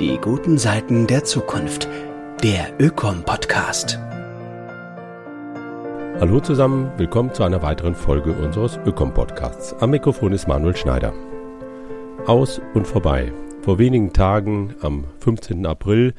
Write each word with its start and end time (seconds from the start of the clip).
Die 0.00 0.16
guten 0.16 0.56
Seiten 0.56 1.06
der 1.06 1.24
Zukunft. 1.24 1.86
Der 2.42 2.72
Ökom-Podcast. 2.80 3.98
Hallo 6.18 6.40
zusammen, 6.40 6.90
willkommen 6.96 7.34
zu 7.34 7.42
einer 7.42 7.60
weiteren 7.60 7.94
Folge 7.94 8.32
unseres 8.32 8.78
Ökom-Podcasts. 8.86 9.74
Am 9.74 9.90
Mikrofon 9.90 10.32
ist 10.32 10.48
Manuel 10.48 10.74
Schneider. 10.74 11.12
Aus 12.24 12.62
und 12.72 12.86
vorbei. 12.86 13.30
Vor 13.60 13.78
wenigen 13.78 14.14
Tagen, 14.14 14.74
am 14.80 15.04
15. 15.18 15.66
April, 15.66 16.14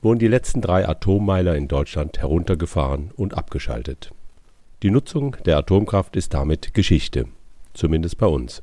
wurden 0.00 0.18
die 0.18 0.28
letzten 0.28 0.62
drei 0.62 0.88
Atommeiler 0.88 1.56
in 1.56 1.68
Deutschland 1.68 2.16
heruntergefahren 2.16 3.10
und 3.16 3.36
abgeschaltet. 3.36 4.12
Die 4.82 4.90
Nutzung 4.90 5.36
der 5.44 5.58
Atomkraft 5.58 6.16
ist 6.16 6.32
damit 6.32 6.72
Geschichte, 6.72 7.26
zumindest 7.74 8.16
bei 8.16 8.28
uns. 8.28 8.62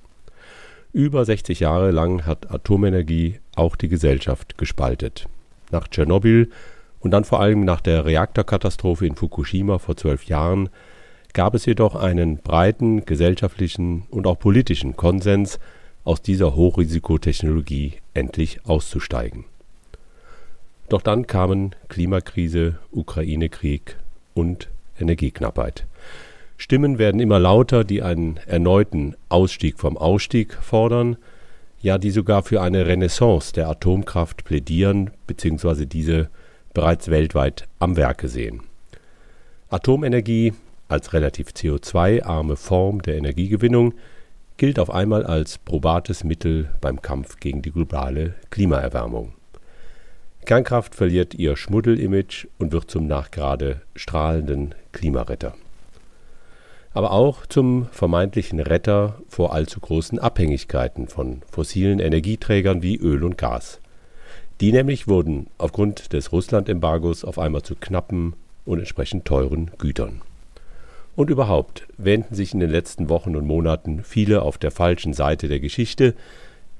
Über 0.94 1.26
60 1.26 1.60
Jahre 1.60 1.90
lang 1.90 2.28
hat 2.28 2.52
Atomenergie 2.52 3.40
auch 3.56 3.76
die 3.76 3.90
Gesellschaft 3.90 4.60
gespaltet. 4.60 5.28
Nach 5.72 5.88
Tschernobyl 5.88 6.52
und 7.00 7.10
dann 7.10 7.24
vor 7.24 7.40
allem 7.40 7.66
nach 7.66 7.82
der 7.82 8.06
Reaktorkatastrophe 8.06 9.08
in 9.08 9.16
Fukushima 9.16 9.80
vor 9.80 9.98
zwölf 9.98 10.26
Jahren 10.26 10.70
gab 11.34 11.56
es 11.56 11.66
jedoch 11.66 11.96
einen 11.96 12.38
breiten 12.38 13.06
gesellschaftlichen 13.06 14.04
und 14.12 14.28
auch 14.28 14.38
politischen 14.38 14.96
Konsens, 14.96 15.60
aus 16.04 16.22
dieser 16.22 16.56
Hochrisikotechnologie 16.56 17.94
endlich 18.14 18.60
auszusteigen. 18.66 19.46
Doch 20.90 21.02
dann 21.02 21.28
kamen 21.28 21.76
Klimakrise, 21.88 22.78
Ukraine-Krieg 22.92 23.98
und 24.34 24.70
Energieknappheit. 25.00 25.88
Stimmen 26.58 26.98
werden 26.98 27.20
immer 27.20 27.40
lauter, 27.40 27.84
die 27.84 28.02
einen 28.02 28.38
erneuten 28.46 29.16
Ausstieg 29.30 29.80
vom 29.80 29.98
Ausstieg 29.98 30.54
fordern, 30.54 31.18
ja, 31.82 31.98
die 31.98 32.12
sogar 32.12 32.44
für 32.44 32.62
eine 32.62 32.86
Renaissance 32.86 33.54
der 33.54 33.68
Atomkraft 33.68 34.46
plädieren 34.46 35.12
bzw. 35.28 35.86
diese 35.86 36.30
bereits 36.74 37.10
weltweit 37.10 37.68
am 37.80 37.98
Werke 37.98 38.30
sehen. 38.30 38.62
Atomenergie 39.70 40.54
als 40.88 41.14
relativ 41.14 41.50
CO2-arme 41.50 42.56
Form 42.56 43.02
der 43.02 43.18
Energiegewinnung 43.18 43.94
gilt 44.58 44.80
auf 44.80 44.92
einmal 44.92 45.26
als 45.26 45.58
probates 45.58 46.24
Mittel 46.24 46.70
beim 46.80 47.02
Kampf 47.02 47.40
gegen 47.40 47.62
die 47.62 47.72
globale 47.72 48.36
Klimaerwärmung. 48.50 49.34
Kernkraft 50.46 50.94
verliert 50.96 51.34
ihr 51.34 51.58
Schmuddelimage 51.58 52.48
und 52.60 52.72
wird 52.72 52.92
zum 52.92 53.08
nachgerade 53.08 53.82
strahlenden 53.96 54.76
Klimaretter 54.92 55.56
aber 56.94 57.12
auch 57.12 57.46
zum 57.46 57.88
vermeintlichen 57.92 58.60
Retter 58.60 59.20
vor 59.28 59.54
allzu 59.54 59.80
großen 59.80 60.20
Abhängigkeiten 60.20 61.08
von 61.08 61.42
fossilen 61.50 62.00
Energieträgern 62.00 62.84
wie 62.84 62.98
Öl 62.98 63.24
und 63.24 63.38
Gas. 63.38 63.80
Die 64.62 64.72
nämlich 64.72 65.08
wurden 65.08 65.48
aufgrund 65.58 66.14
des 66.14 66.32
Russland-Embargos 66.32 67.26
auf 67.26 67.40
einmal 67.40 67.64
zu 67.64 67.76
knappen 67.76 68.36
und 68.66 68.80
entsprechend 68.80 69.26
teuren 69.26 69.72
Gütern. 69.78 70.22
Und 71.16 71.30
überhaupt 71.30 71.88
wähnten 71.98 72.36
sich 72.36 72.54
in 72.54 72.60
den 72.60 72.70
letzten 72.70 73.10
Wochen 73.10 73.36
und 73.36 73.46
Monaten 73.46 74.04
viele 74.04 74.42
auf 74.42 74.58
der 74.58 74.72
falschen 74.72 75.14
Seite 75.14 75.48
der 75.48 75.60
Geschichte, 75.60 76.16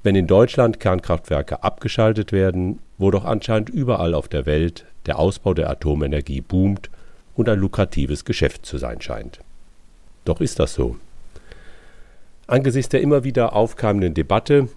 wenn 0.02 0.16
in 0.16 0.26
Deutschland 0.26 0.80
Kernkraftwerke 0.80 1.62
abgeschaltet 1.62 2.30
werden, 2.30 2.78
wo 2.98 3.10
doch 3.10 3.24
anscheinend 3.24 3.70
überall 3.70 4.14
auf 4.14 4.28
der 4.28 4.46
Welt 4.46 4.84
der 5.06 5.18
Ausbau 5.18 5.54
der 5.54 5.70
Atomenergie 5.70 6.40
boomt 6.40 6.90
und 7.34 7.48
ein 7.48 7.58
lukratives 7.58 8.24
Geschäft 8.24 8.66
zu 8.66 8.78
sein 8.78 9.00
scheint. 9.00 9.40
Doch 10.24 10.40
ist 10.40 10.58
das 10.58 10.74
so. 10.74 10.96
Angesichts 12.46 12.90
der 12.90 13.00
immer 13.00 13.24
wieder 13.24 13.54
aufkeimenden 13.54 14.14
Debatte 14.14 14.68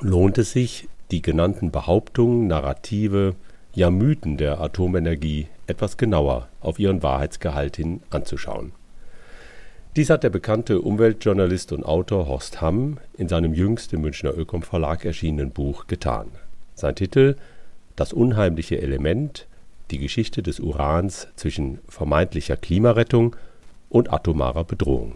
lohnt 0.00 0.38
es 0.38 0.52
sich, 0.52 0.88
die 1.10 1.22
genannten 1.22 1.70
Behauptungen, 1.70 2.46
Narrative, 2.46 3.34
ja 3.74 3.90
Mythen 3.90 4.38
der 4.38 4.60
Atomenergie 4.60 5.48
etwas 5.66 5.96
genauer 5.96 6.48
auf 6.60 6.78
ihren 6.78 7.02
Wahrheitsgehalt 7.02 7.76
hin 7.76 8.00
anzuschauen. 8.10 8.72
Dies 9.96 10.10
hat 10.10 10.24
der 10.24 10.30
bekannte 10.30 10.80
Umweltjournalist 10.80 11.72
und 11.72 11.84
Autor 11.84 12.28
Horst 12.28 12.60
Hamm 12.60 12.98
in 13.16 13.28
seinem 13.28 13.54
jüngst 13.54 13.92
im 13.92 14.02
Münchner 14.02 14.36
Ökom 14.36 14.62
Verlag 14.62 15.04
erschienenen 15.04 15.52
Buch 15.52 15.86
getan. 15.86 16.28
Sein 16.74 16.94
Titel 16.94 17.36
Das 17.94 18.12
unheimliche 18.12 18.80
Element, 18.80 19.46
die 19.90 19.98
Geschichte 19.98 20.42
des 20.42 20.60
Urans 20.60 21.28
zwischen 21.36 21.78
vermeintlicher 21.88 22.56
Klimarettung 22.56 23.36
und 23.88 24.12
atomarer 24.12 24.64
Bedrohung. 24.64 25.14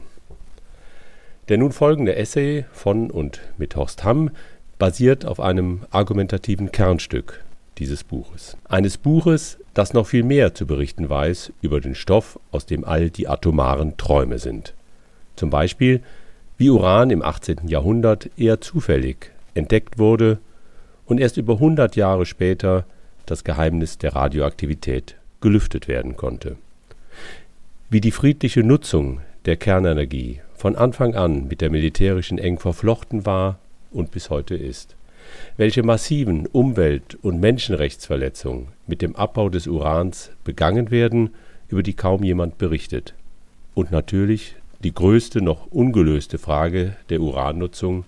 Der 1.48 1.58
nun 1.58 1.72
folgende 1.72 2.14
Essay 2.14 2.64
von 2.72 3.10
und 3.10 3.41
mit 3.58 3.75
Horst 3.76 4.04
Hamm 4.04 4.31
basiert 4.78 5.26
auf 5.26 5.41
einem 5.41 5.81
argumentativen 5.91 6.72
Kernstück 6.72 7.44
dieses 7.78 8.04
Buches. 8.04 8.56
Eines 8.69 8.98
Buches, 8.98 9.58
das 9.75 9.92
noch 9.92 10.06
viel 10.06 10.22
mehr 10.22 10.54
zu 10.54 10.66
berichten 10.66 11.08
weiß 11.08 11.53
über 11.60 11.81
den 11.81 11.94
Stoff, 11.94 12.38
aus 12.53 12.66
dem 12.66 12.84
all 12.84 13.10
die 13.10 13.26
atomaren 13.26 13.97
Träume 13.97 14.38
sind. 14.38 14.75
Zum 15.37 15.50
Beispiel, 15.50 16.02
wie 16.56 16.70
Uran 16.70 17.10
im 17.10 17.22
18. 17.22 17.69
Jahrhundert 17.69 18.31
eher 18.38 18.60
zufällig 18.60 19.32
entdeckt 19.54 19.98
wurde 19.98 20.38
und 21.06 21.19
erst 21.19 21.37
über 21.37 21.54
100 21.54 21.97
Jahre 21.97 22.26
später 22.26 22.84
das 23.26 23.44
Geheimnis 23.44 23.98
der 23.98 24.14
Radioaktivität 24.14 25.16
gelüftet 25.41 25.88
werden 25.88 26.16
konnte 26.16 26.56
wie 27.90 28.00
die 28.00 28.12
friedliche 28.12 28.62
Nutzung 28.62 29.20
der 29.46 29.56
Kernenergie 29.56 30.40
von 30.54 30.76
Anfang 30.76 31.16
an 31.16 31.48
mit 31.48 31.60
der 31.60 31.70
militärischen 31.70 32.38
eng 32.38 32.60
verflochten 32.60 33.26
war 33.26 33.58
und 33.90 34.12
bis 34.12 34.30
heute 34.30 34.54
ist, 34.54 34.94
welche 35.56 35.82
massiven 35.82 36.46
Umwelt- 36.46 37.18
und 37.20 37.40
Menschenrechtsverletzungen 37.40 38.68
mit 38.86 39.02
dem 39.02 39.16
Abbau 39.16 39.48
des 39.48 39.66
Urans 39.66 40.30
begangen 40.44 40.92
werden, 40.92 41.30
über 41.68 41.82
die 41.82 41.94
kaum 41.94 42.22
jemand 42.22 42.58
berichtet, 42.58 43.14
und 43.74 43.90
natürlich 43.90 44.54
die 44.84 44.94
größte 44.94 45.42
noch 45.42 45.66
ungelöste 45.66 46.38
Frage 46.38 46.96
der 47.08 47.20
Urannutzung 47.20 48.04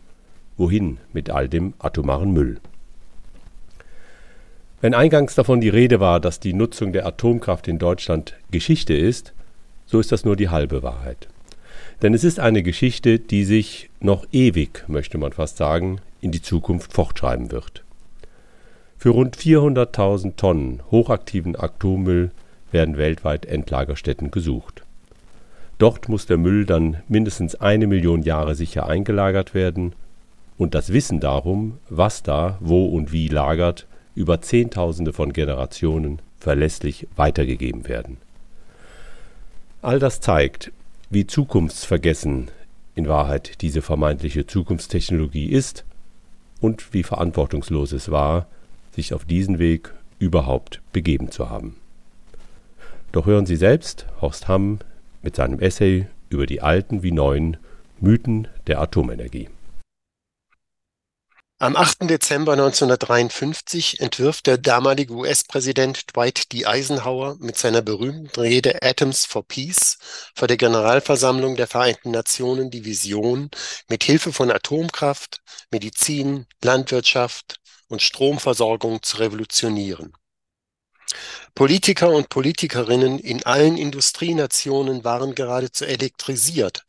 wohin 0.57 0.99
mit 1.13 1.29
all 1.29 1.49
dem 1.49 1.75
atomaren 1.81 2.33
Müll. 2.33 2.61
Wenn 4.81 4.95
eingangs 4.95 5.35
davon 5.35 5.61
die 5.61 5.69
Rede 5.69 5.99
war, 5.99 6.21
dass 6.21 6.39
die 6.39 6.53
Nutzung 6.53 6.93
der 6.93 7.05
Atomkraft 7.05 7.67
in 7.67 7.79
Deutschland 7.79 8.37
Geschichte 8.53 8.95
ist, 8.95 9.33
so 9.93 10.01
ist 10.01 10.11
das 10.11 10.25
nur 10.25 10.37
die 10.37 10.49
halbe 10.49 10.83
Wahrheit. 10.83 11.29
Denn 12.01 12.15
es 12.15 12.25
ist 12.25 12.41
eine 12.41 12.63
Geschichte, 12.63 13.19
die 13.19 13.45
sich 13.45 13.91
noch 14.01 14.27
ewig, 14.33 14.85
möchte 14.89 15.19
man 15.19 15.33
fast 15.33 15.59
sagen, 15.59 16.01
in 16.23 16.33
die 16.33 16.41
Zukunft 16.41 16.95
fortschreiben 16.95 17.53
wird. 17.53 17.85
Für 18.97 19.11
rund 19.11 19.37
400.000 19.37 20.37
Tonnen 20.37 20.81
hochaktiven 20.91 21.57
Atommüll 21.57 22.31
werden 22.71 22.97
weltweit 22.97 23.45
Endlagerstätten 23.45 24.31
gesucht. 24.31 24.83
Dort 25.77 26.09
muss 26.09 26.25
der 26.25 26.39
Müll 26.39 26.65
dann 26.65 27.03
mindestens 27.09 27.57
eine 27.57 27.87
Million 27.87 28.23
Jahre 28.23 28.55
sicher 28.55 28.89
eingelagert 28.89 29.53
werden 29.53 29.95
und 30.57 30.75
das 30.75 30.95
Wissen 30.95 31.21
darum, 31.21 31.79
was 31.91 32.23
da, 32.23 32.57
wo 32.61 32.87
und 32.87 33.13
wie 33.13 33.29
lagert, 33.29 33.87
über 34.15 34.41
Zehntausende 34.41 35.13
von 35.13 35.35
Generationen 35.35 36.23
verlässlich 36.39 37.09
weitergegeben 37.15 37.89
werden. 37.89 38.17
All 39.83 39.99
das 39.99 40.21
zeigt, 40.21 40.71
wie 41.11 41.27
zukunftsvergessen 41.27 42.53
in 42.95 43.09
Wahrheit 43.09 43.61
diese 43.63 43.83
vermeintliche 43.83 44.47
Zukunftstechnologie 44.47 45.47
ist 45.47 45.85
und 46.61 46.95
wie 46.95 47.03
verantwortungslos 47.03 47.91
es 47.91 48.09
war, 48.09 48.47
sich 48.95 49.13
auf 49.13 49.25
diesen 49.25 49.59
Weg 49.59 49.93
überhaupt 50.21 50.81
begeben 50.93 51.33
zu 51.33 51.51
haben. 51.51 51.75
Doch 53.11 53.27
hören 53.27 53.45
Sie 53.45 53.57
selbst 53.57 54.07
Horst 54.21 54.47
Hamm 54.47 54.79
mit 55.21 55.35
seinem 55.35 55.59
Essay 55.59 56.07
über 56.31 56.47
die 56.47 56.63
alten 56.63 57.03
wie 57.03 57.11
neuen 57.11 57.57
Mythen 57.99 58.47
der 58.69 58.81
Atomenergie. 58.81 59.49
Am 61.63 61.77
8. 61.77 62.11
Dezember 62.11 62.55
1953 62.55 64.01
entwirft 64.01 64.49
der 64.49 64.59
damalige 64.59 65.13
US-Präsident 65.13 66.13
Dwight 66.13 66.53
D. 66.53 66.67
Eisenhower 66.67 67.37
mit 67.39 67.57
seiner 67.57 67.83
berühmten 67.83 68.41
Rede 68.41 68.83
Atoms 68.83 69.27
for 69.27 69.47
Peace 69.47 69.97
vor 70.35 70.49
der 70.49 70.57
Generalversammlung 70.57 71.55
der 71.55 71.69
Vereinten 71.69 72.11
Nationen 72.11 72.73
die 72.73 72.85
Vision, 72.85 73.49
mit 73.89 74.03
Hilfe 74.03 74.33
von 74.33 74.51
Atomkraft, 74.51 75.41
Medizin, 75.71 76.47
Landwirtschaft 76.65 77.61
und 77.87 78.03
Stromversorgung 78.03 79.01
zu 79.05 79.19
revolutionieren. 79.19 80.15
Politiker 81.55 82.11
und 82.11 82.29
Politikerinnen 82.29 83.21
in 83.21 83.45
allen 83.45 83.77
Industrienationen 83.77 85.05
waren 85.05 85.37
geradezu 85.37 85.85
elektrisiert 85.85 86.83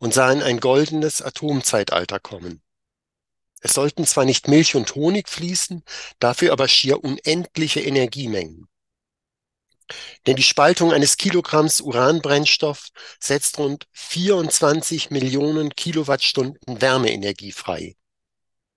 und 0.00 0.14
sahen 0.14 0.42
ein 0.42 0.58
goldenes 0.58 1.22
Atomzeitalter 1.22 2.18
kommen. 2.18 2.60
Es 3.60 3.72
sollten 3.72 4.06
zwar 4.06 4.24
nicht 4.24 4.48
Milch 4.48 4.74
und 4.74 4.94
Honig 4.94 5.28
fließen, 5.28 5.82
dafür 6.18 6.52
aber 6.52 6.68
schier 6.68 7.02
unendliche 7.02 7.80
Energiemengen. 7.80 8.68
Denn 10.26 10.36
die 10.36 10.42
Spaltung 10.42 10.92
eines 10.92 11.16
Kilogramms 11.16 11.80
Uranbrennstoff 11.80 12.88
setzt 13.20 13.58
rund 13.58 13.86
24 13.92 15.10
Millionen 15.10 15.70
Kilowattstunden 15.70 16.80
Wärmeenergie 16.80 17.52
frei. 17.52 17.96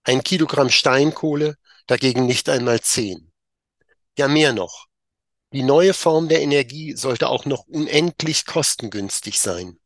Ein 0.03 0.23
Kilogramm 0.23 0.69
Steinkohle 0.69 1.55
dagegen 1.87 2.25
nicht 2.25 2.47
einmal 2.49 2.79
zehn. 2.81 3.31
Ja, 4.17 4.27
mehr 4.27 4.53
noch. 4.53 4.87
Die 5.51 5.63
neue 5.63 5.95
Form 5.95 6.29
der 6.29 6.41
Energie 6.41 6.95
sollte 6.95 7.29
auch 7.29 7.45
noch 7.45 7.65
unendlich 7.65 8.45
kostengünstig 8.45 9.39
sein. 9.39 9.79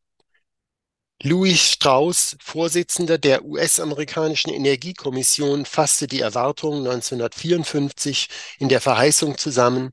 Louis 1.22 1.60
Strauss, 1.60 2.36
Vorsitzender 2.40 3.18
der 3.18 3.44
US-amerikanischen 3.44 4.50
Energiekommission, 4.50 5.64
fasste 5.64 6.06
die 6.06 6.20
Erwartungen 6.20 6.86
1954 6.86 8.28
in 8.58 8.68
der 8.68 8.80
Verheißung 8.80 9.38
zusammen, 9.38 9.92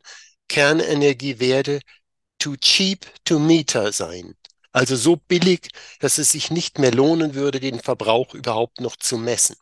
Kernenergie 0.50 1.40
werde 1.40 1.80
too 2.40 2.56
cheap 2.58 3.08
to 3.24 3.40
meter 3.40 3.92
sein, 3.94 4.36
also 4.74 4.96
so 4.96 5.16
billig, 5.16 5.70
dass 6.00 6.18
es 6.18 6.32
sich 6.32 6.52
nicht 6.52 6.80
mehr 6.80 6.92
lohnen 6.92 7.36
würde, 7.36 7.60
den 7.60 7.80
Verbrauch 7.80 8.34
überhaupt 8.34 8.82
noch 8.82 8.96
zu 8.96 9.18
messen. 9.18 9.56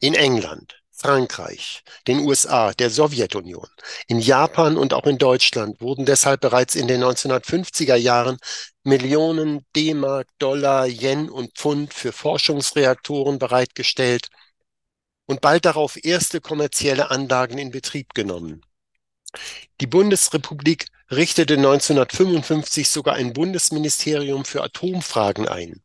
In 0.00 0.14
England, 0.14 0.81
Frankreich, 1.02 1.82
den 2.06 2.20
USA, 2.20 2.72
der 2.74 2.88
Sowjetunion, 2.88 3.66
in 4.06 4.20
Japan 4.20 4.76
und 4.76 4.94
auch 4.94 5.06
in 5.06 5.18
Deutschland 5.18 5.80
wurden 5.80 6.06
deshalb 6.06 6.40
bereits 6.40 6.76
in 6.76 6.86
den 6.86 7.02
1950er 7.02 7.96
Jahren 7.96 8.38
Millionen 8.84 9.66
D-Mark, 9.74 10.28
Dollar, 10.38 10.86
Yen 10.86 11.28
und 11.28 11.54
Pfund 11.54 11.92
für 11.92 12.12
Forschungsreaktoren 12.12 13.40
bereitgestellt 13.40 14.28
und 15.26 15.40
bald 15.40 15.64
darauf 15.64 16.02
erste 16.04 16.40
kommerzielle 16.40 17.10
Anlagen 17.10 17.58
in 17.58 17.72
Betrieb 17.72 18.14
genommen. 18.14 18.62
Die 19.80 19.88
Bundesrepublik 19.88 20.86
richtete 21.10 21.54
1955 21.54 22.88
sogar 22.88 23.16
ein 23.16 23.32
Bundesministerium 23.32 24.44
für 24.44 24.62
Atomfragen 24.62 25.48
ein. 25.48 25.82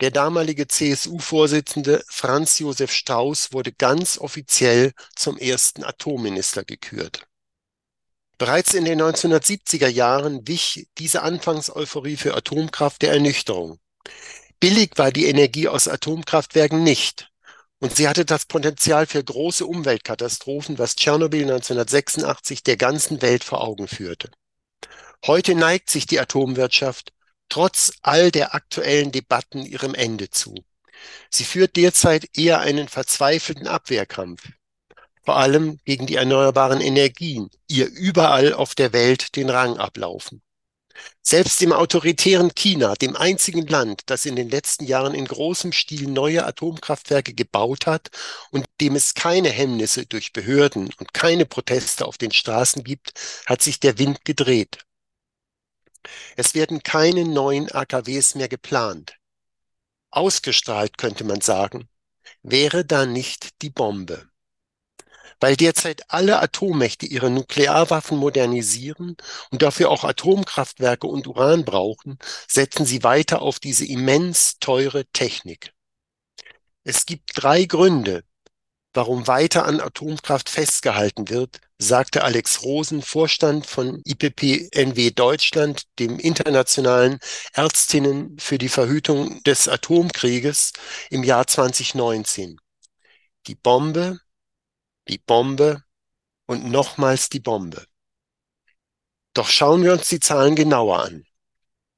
Der 0.00 0.10
damalige 0.10 0.66
CSU-Vorsitzende 0.66 2.02
Franz 2.08 2.58
Josef 2.58 2.92
Strauß 2.92 3.52
wurde 3.52 3.72
ganz 3.72 4.18
offiziell 4.18 4.92
zum 5.16 5.36
ersten 5.38 5.84
Atomminister 5.84 6.64
gekürt. 6.64 7.26
Bereits 8.38 8.74
in 8.74 8.84
den 8.84 9.02
1970er 9.02 9.88
Jahren 9.88 10.46
wich 10.46 10.86
diese 10.98 11.22
Anfangseuphorie 11.22 12.16
für 12.16 12.34
Atomkraft 12.36 13.02
der 13.02 13.12
Ernüchterung. 13.12 13.80
Billig 14.60 14.92
war 14.96 15.10
die 15.10 15.26
Energie 15.26 15.68
aus 15.68 15.88
Atomkraftwerken 15.88 16.82
nicht. 16.82 17.30
Und 17.80 17.94
sie 17.94 18.08
hatte 18.08 18.24
das 18.24 18.46
Potenzial 18.46 19.06
für 19.06 19.22
große 19.22 19.64
Umweltkatastrophen, 19.64 20.78
was 20.78 20.96
Tschernobyl 20.96 21.42
1986 21.42 22.64
der 22.64 22.76
ganzen 22.76 23.22
Welt 23.22 23.44
vor 23.44 23.62
Augen 23.62 23.86
führte. 23.86 24.30
Heute 25.26 25.54
neigt 25.54 25.90
sich 25.90 26.06
die 26.06 26.18
Atomwirtschaft 26.18 27.12
trotz 27.48 27.92
all 28.02 28.30
der 28.30 28.54
aktuellen 28.54 29.12
Debatten 29.12 29.64
ihrem 29.64 29.94
Ende 29.94 30.30
zu. 30.30 30.54
Sie 31.30 31.44
führt 31.44 31.76
derzeit 31.76 32.36
eher 32.36 32.60
einen 32.60 32.88
verzweifelten 32.88 33.66
Abwehrkampf, 33.66 34.42
vor 35.24 35.36
allem 35.36 35.78
gegen 35.84 36.06
die 36.06 36.16
erneuerbaren 36.16 36.80
Energien, 36.80 37.50
ihr 37.68 37.86
überall 37.88 38.52
auf 38.52 38.74
der 38.74 38.92
Welt 38.92 39.36
den 39.36 39.50
Rang 39.50 39.76
ablaufen. 39.76 40.42
Selbst 41.22 41.60
im 41.62 41.72
autoritären 41.72 42.54
China, 42.54 42.94
dem 42.94 43.14
einzigen 43.14 43.66
Land, 43.66 44.02
das 44.06 44.24
in 44.26 44.34
den 44.34 44.48
letzten 44.48 44.84
Jahren 44.84 45.14
in 45.14 45.26
großem 45.26 45.72
Stil 45.72 46.08
neue 46.08 46.44
Atomkraftwerke 46.44 47.34
gebaut 47.34 47.86
hat 47.86 48.08
und 48.50 48.64
dem 48.80 48.96
es 48.96 49.14
keine 49.14 49.50
Hemmnisse 49.50 50.06
durch 50.06 50.32
Behörden 50.32 50.90
und 50.98 51.14
keine 51.14 51.46
Proteste 51.46 52.06
auf 52.06 52.18
den 52.18 52.32
Straßen 52.32 52.82
gibt, 52.82 53.12
hat 53.46 53.62
sich 53.62 53.78
der 53.78 53.98
Wind 53.98 54.24
gedreht. 54.24 54.87
Es 56.36 56.54
werden 56.54 56.82
keine 56.82 57.24
neuen 57.24 57.70
AKWs 57.70 58.34
mehr 58.34 58.48
geplant. 58.48 59.16
Ausgestrahlt 60.10 60.98
könnte 60.98 61.24
man 61.24 61.40
sagen, 61.40 61.88
wäre 62.42 62.84
da 62.84 63.06
nicht 63.06 63.62
die 63.62 63.70
Bombe. 63.70 64.28
Weil 65.40 65.56
derzeit 65.56 66.02
alle 66.08 66.40
Atommächte 66.40 67.06
ihre 67.06 67.30
Nuklearwaffen 67.30 68.18
modernisieren 68.18 69.16
und 69.50 69.62
dafür 69.62 69.90
auch 69.90 70.04
Atomkraftwerke 70.04 71.06
und 71.06 71.26
Uran 71.28 71.64
brauchen, 71.64 72.18
setzen 72.48 72.84
sie 72.86 73.04
weiter 73.04 73.40
auf 73.42 73.60
diese 73.60 73.86
immens 73.86 74.58
teure 74.58 75.04
Technik. 75.06 75.72
Es 76.82 77.06
gibt 77.06 77.30
drei 77.34 77.66
Gründe, 77.66 78.24
warum 78.94 79.26
weiter 79.26 79.64
an 79.64 79.80
Atomkraft 79.80 80.48
festgehalten 80.48 81.28
wird, 81.28 81.60
sagte 81.78 82.24
Alex 82.24 82.62
Rosen, 82.62 83.02
Vorstand 83.02 83.66
von 83.66 84.02
IPPNW 84.04 85.10
Deutschland, 85.10 85.82
dem 85.98 86.18
internationalen 86.18 87.18
Ärztinnen 87.52 88.38
für 88.38 88.58
die 88.58 88.68
Verhütung 88.68 89.42
des 89.44 89.68
Atomkrieges 89.68 90.72
im 91.10 91.22
Jahr 91.22 91.46
2019. 91.46 92.58
Die 93.46 93.54
Bombe, 93.54 94.18
die 95.08 95.18
Bombe 95.18 95.82
und 96.46 96.64
nochmals 96.70 97.28
die 97.28 97.40
Bombe. 97.40 97.86
Doch 99.34 99.48
schauen 99.48 99.84
wir 99.84 99.92
uns 99.92 100.08
die 100.08 100.20
Zahlen 100.20 100.56
genauer 100.56 101.04
an. 101.04 101.24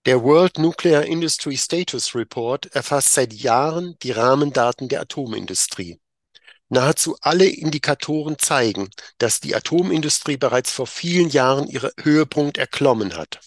Der 0.07 0.23
World 0.23 0.59
Nuclear 0.59 1.05
Industry 1.05 1.57
Status 1.57 2.15
Report 2.15 2.67
erfasst 2.75 3.15
seit 3.15 3.33
Jahren 3.33 3.97
die 4.03 4.13
Rahmendaten 4.13 4.89
der 4.89 5.03
Atomindustrie. 5.03 6.01
Nahezu 6.73 7.17
alle 7.21 7.47
Indikatoren 7.47 8.39
zeigen, 8.39 8.91
dass 9.19 9.41
die 9.41 9.57
Atomindustrie 9.57 10.37
bereits 10.37 10.71
vor 10.71 10.87
vielen 10.87 11.29
Jahren 11.29 11.67
ihren 11.67 11.91
Höhepunkt 12.01 12.59
erklommen 12.59 13.17
hat. 13.17 13.41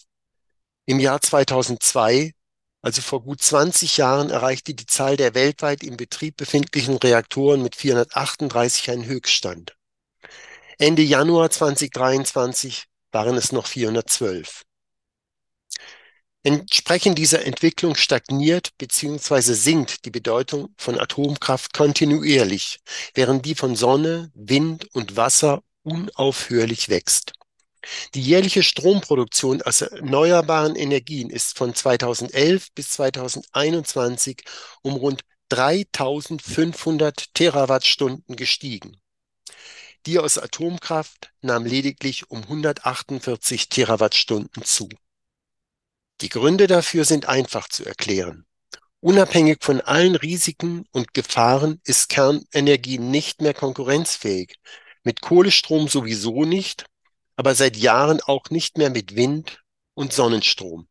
Im 0.85 0.99
Jahr 0.99 1.21
2002, 1.21 2.33
also 2.81 3.01
vor 3.01 3.23
gut 3.23 3.41
20 3.41 3.95
Jahren, 3.95 4.29
erreichte 4.29 4.73
die 4.73 4.85
Zahl 4.85 5.15
der 5.15 5.35
weltweit 5.35 5.83
im 5.83 5.95
Betrieb 5.95 6.35
befindlichen 6.35 6.97
Reaktoren 6.97 7.63
mit 7.63 7.77
438 7.77 8.91
einen 8.91 9.05
Höchststand. 9.05 9.73
Ende 10.77 11.01
Januar 11.01 11.49
2023 11.49 12.87
waren 13.13 13.37
es 13.37 13.53
noch 13.53 13.67
412. 13.67 14.63
Entsprechend 16.45 17.17
dieser 17.17 17.45
Entwicklung 17.45 17.95
stagniert 17.95 18.77
bzw. 18.77 19.53
sinkt 19.53 20.03
die 20.03 20.11
Bedeutung 20.11 20.73
von 20.77 20.99
Atomkraft 20.99 21.73
kontinuierlich, 21.73 22.81
während 23.13 23.45
die 23.45 23.55
von 23.55 23.77
Sonne, 23.77 24.29
Wind 24.35 24.93
und 24.93 25.15
Wasser 25.15 25.63
unaufhörlich 25.83 26.89
wächst. 26.89 27.31
Die 28.13 28.21
jährliche 28.21 28.61
Stromproduktion 28.61 29.61
aus 29.61 29.81
erneuerbaren 29.81 30.75
Energien 30.75 31.29
ist 31.29 31.57
von 31.57 31.73
2011 31.73 32.73
bis 32.73 32.89
2021 32.89 34.43
um 34.81 34.95
rund 34.95 35.21
3500 35.47 37.33
Terawattstunden 37.33 38.35
gestiegen. 38.35 38.97
Die 40.05 40.19
aus 40.19 40.37
Atomkraft 40.37 41.31
nahm 41.41 41.65
lediglich 41.65 42.29
um 42.29 42.41
148 42.43 43.69
Terawattstunden 43.69 44.63
zu. 44.63 44.89
Die 46.21 46.29
Gründe 46.29 46.67
dafür 46.67 47.05
sind 47.05 47.27
einfach 47.27 47.67
zu 47.67 47.85
erklären. 47.85 48.45
Unabhängig 48.99 49.57
von 49.61 49.81
allen 49.81 50.15
Risiken 50.15 50.85
und 50.91 51.13
Gefahren 51.13 51.81
ist 51.83 52.07
Kernenergie 52.07 52.99
nicht 52.99 53.41
mehr 53.41 53.53
konkurrenzfähig. 53.53 54.55
Mit 55.03 55.19
Kohlestrom 55.21 55.89
sowieso 55.89 56.45
nicht, 56.45 56.85
aber 57.35 57.55
seit 57.55 57.75
Jahren 57.75 58.21
auch 58.21 58.49
nicht 58.49 58.77
mehr 58.77 58.89
mit 58.89 59.15
Wind 59.15 59.61
und 59.93 60.13
Sonnenstrom. 60.13 60.87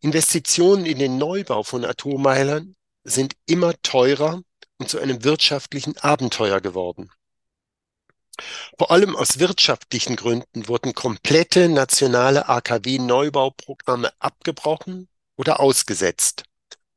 Investitionen 0.00 0.84
in 0.84 0.98
den 0.98 1.16
Neubau 1.16 1.62
von 1.62 1.84
Atommeilern 1.86 2.76
sind 3.04 3.34
immer 3.46 3.72
teurer 3.80 4.42
und 4.76 4.90
zu 4.90 4.98
einem 4.98 5.24
wirtschaftlichen 5.24 5.96
Abenteuer 5.96 6.60
geworden. 6.60 7.10
Vor 8.78 8.90
allem 8.90 9.16
aus 9.16 9.38
wirtschaftlichen 9.38 10.16
Gründen 10.16 10.66
wurden 10.68 10.94
komplette 10.94 11.68
nationale 11.68 12.48
AKW-Neubauprogramme 12.48 14.12
abgebrochen 14.18 15.08
oder 15.36 15.60
ausgesetzt, 15.60 16.44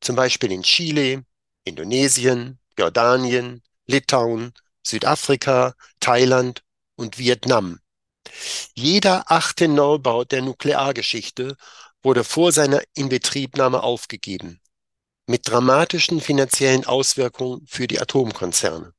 zum 0.01 0.15
Beispiel 0.15 0.51
in 0.51 0.63
Chile, 0.63 1.24
Indonesien, 1.63 2.60
Jordanien, 2.77 3.62
Litauen, 3.86 4.53
Südafrika, 4.84 5.75
Thailand 6.00 6.63
und 6.96 7.17
Vietnam. 7.17 7.79
Jeder 8.74 9.32
achte 9.32 9.67
Neubau 9.67 10.24
der 10.24 10.41
Nukleargeschichte 10.41 11.56
wurde 12.03 12.24
vor 12.24 12.51
seiner 12.51 12.82
Inbetriebnahme 12.94 13.84
aufgegeben, 13.84 14.62
mit 15.25 15.48
dramatischen 15.48 16.22
finanziellen 16.22 16.86
Auswirkungen 16.86 17.65
für 17.67 17.88
die 17.88 18.00
Atomkonzerne. 18.00 18.94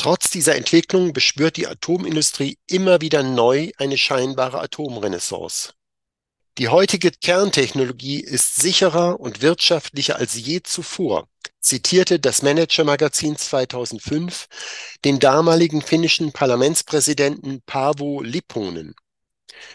Trotz 0.00 0.30
dieser 0.30 0.56
Entwicklung 0.56 1.12
beschwört 1.12 1.58
die 1.58 1.66
Atomindustrie 1.66 2.56
immer 2.66 3.02
wieder 3.02 3.22
neu 3.22 3.70
eine 3.76 3.98
scheinbare 3.98 4.58
Atomrenaissance. 4.58 5.74
Die 6.56 6.68
heutige 6.68 7.10
Kerntechnologie 7.10 8.18
ist 8.18 8.56
sicherer 8.56 9.20
und 9.20 9.42
wirtschaftlicher 9.42 10.16
als 10.16 10.36
je 10.36 10.62
zuvor, 10.62 11.28
zitierte 11.60 12.18
das 12.18 12.40
Manager-Magazin 12.40 13.36
2005 13.36 14.46
den 15.04 15.18
damaligen 15.18 15.82
finnischen 15.82 16.32
Parlamentspräsidenten 16.32 17.60
Paavo 17.66 18.22
Lipponen. 18.22 18.94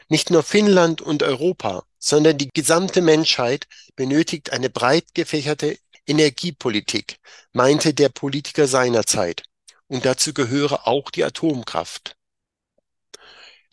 Nicht 0.09 0.31
nur 0.31 0.41
Finnland 0.41 1.03
und 1.03 1.21
Europa, 1.21 1.83
sondern 1.99 2.39
die 2.39 2.49
gesamte 2.51 3.03
Menschheit 3.03 3.67
benötigt 3.95 4.53
eine 4.53 4.71
breit 4.71 5.05
gefächerte 5.13 5.77
Energiepolitik, 6.07 7.17
meinte 7.53 7.93
der 7.93 8.09
Politiker 8.09 8.67
seinerzeit, 8.67 9.43
und 9.87 10.05
dazu 10.05 10.33
gehöre 10.33 10.87
auch 10.87 11.11
die 11.11 11.23
Atomkraft. 11.23 12.15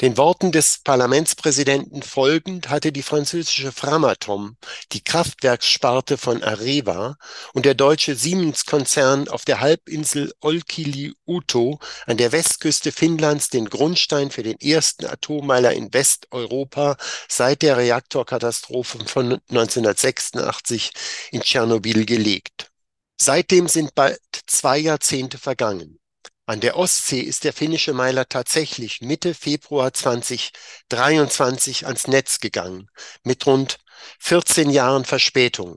Den 0.02 0.16
Worten 0.16 0.50
des 0.50 0.81
Parlamentspräsidenten 0.83 2.02
folgend 2.02 2.71
hatte 2.71 2.90
die 2.90 3.04
französische 3.04 3.71
Framatome, 3.71 4.57
die 4.90 5.04
Kraftwerkssparte 5.04 6.19
von 6.19 6.42
Areva, 6.42 7.16
und 7.52 7.66
der 7.66 7.75
deutsche 7.75 8.16
Siemens-Konzern 8.16 9.28
auf 9.28 9.45
der 9.45 9.61
Halbinsel 9.61 10.33
Olkiluoto 10.40 11.78
an 12.07 12.16
der 12.16 12.33
Westküste 12.33 12.90
Finnlands 12.90 13.50
den 13.50 13.66
Grundstein 13.66 14.33
für 14.33 14.42
den 14.42 14.59
ersten 14.59 15.07
Atommeiler 15.07 15.73
in 15.73 15.95
Westeuropa 15.95 16.97
seit 17.28 17.62
der 17.62 17.76
Reaktorkatastrophe 17.76 18.99
von 19.07 19.38
1986 19.50 20.90
in 21.31 21.42
Tschernobyl 21.42 22.07
gelegt. 22.07 22.73
Seitdem 23.21 23.69
sind 23.69 23.95
bald 23.95 24.19
zwei 24.49 24.78
Jahrzehnte 24.78 25.38
vergangen. 25.38 26.00
An 26.45 26.59
der 26.59 26.77
Ostsee 26.77 27.21
ist 27.21 27.45
der 27.45 27.53
finnische 27.53 27.93
Meiler 27.93 28.29
tatsächlich 28.29 29.01
Mitte 29.01 29.33
Februar 29.33 29.93
2023 29.93 31.87
ans 31.87 32.09
Netz 32.09 32.41
gegangen, 32.41 32.91
mit 33.23 33.47
rund 33.47 33.79
14 34.19 34.71
Jahren 34.71 35.05
Verspätung. 35.05 35.77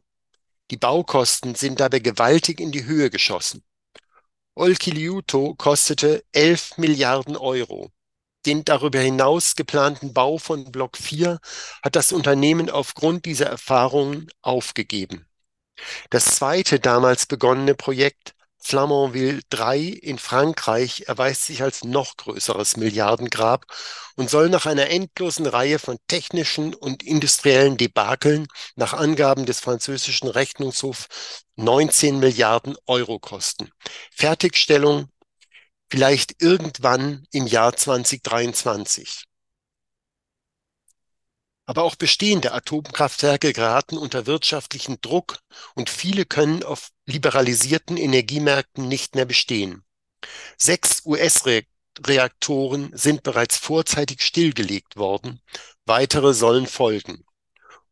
Die 0.71 0.77
Baukosten 0.77 1.53
sind 1.53 1.79
dabei 1.79 1.99
gewaltig 1.99 2.59
in 2.59 2.71
die 2.71 2.85
Höhe 2.85 3.11
geschossen. 3.11 3.63
Olkiluoto 4.55 5.53
kostete 5.53 6.23
11 6.31 6.77
Milliarden 6.77 7.37
Euro. 7.37 7.91
Den 8.47 8.65
darüber 8.65 8.99
hinaus 8.99 9.55
geplanten 9.55 10.13
Bau 10.13 10.39
von 10.39 10.71
Block 10.71 10.97
4 10.97 11.39
hat 11.83 11.95
das 11.95 12.11
Unternehmen 12.11 12.71
aufgrund 12.71 13.25
dieser 13.25 13.45
Erfahrungen 13.45 14.31
aufgegeben. 14.41 15.27
Das 16.09 16.25
zweite 16.25 16.79
damals 16.79 17.27
begonnene 17.27 17.75
Projekt 17.75 18.34
Flamanville 18.65 19.41
3 19.51 19.77
in 19.77 20.17
Frankreich 20.17 21.03
erweist 21.05 21.45
sich 21.45 21.61
als 21.61 21.83
noch 21.83 22.17
größeres 22.17 22.77
Milliardengrab 22.77 23.67
und 24.15 24.27
soll 24.31 24.49
nach 24.49 24.65
einer 24.65 24.89
endlosen 24.89 25.45
Reihe 25.45 25.77
von 25.77 25.99
technischen 26.07 26.73
und 26.73 27.03
industriellen 27.03 27.77
Debakeln 27.77 28.47
nach 28.75 28.93
Angaben 28.93 29.45
des 29.45 29.59
französischen 29.59 30.29
Rechnungshofs 30.29 31.43
19 31.57 32.19
Milliarden 32.19 32.75
Euro 32.87 33.19
kosten. 33.19 33.69
Fertigstellung 34.11 35.09
vielleicht 35.91 36.41
irgendwann 36.41 37.27
im 37.31 37.45
Jahr 37.45 37.75
2023. 37.75 39.25
Aber 41.67 41.83
auch 41.83 41.95
bestehende 41.95 42.51
Atomkraftwerke 42.51 43.53
geraten 43.53 43.99
unter 43.99 44.25
wirtschaftlichen 44.25 44.99
Druck 45.01 45.37
und 45.75 45.91
viele 45.91 46.25
können 46.25 46.63
auf 46.63 46.89
liberalisierten 47.05 47.97
Energiemärkten 47.97 48.87
nicht 48.87 49.15
mehr 49.15 49.25
bestehen. 49.25 49.83
Sechs 50.57 51.03
US-Reaktoren 51.05 52.91
sind 52.93 53.23
bereits 53.23 53.57
vorzeitig 53.57 54.21
stillgelegt 54.21 54.95
worden, 54.95 55.41
weitere 55.85 56.33
sollen 56.33 56.67
folgen. 56.67 57.25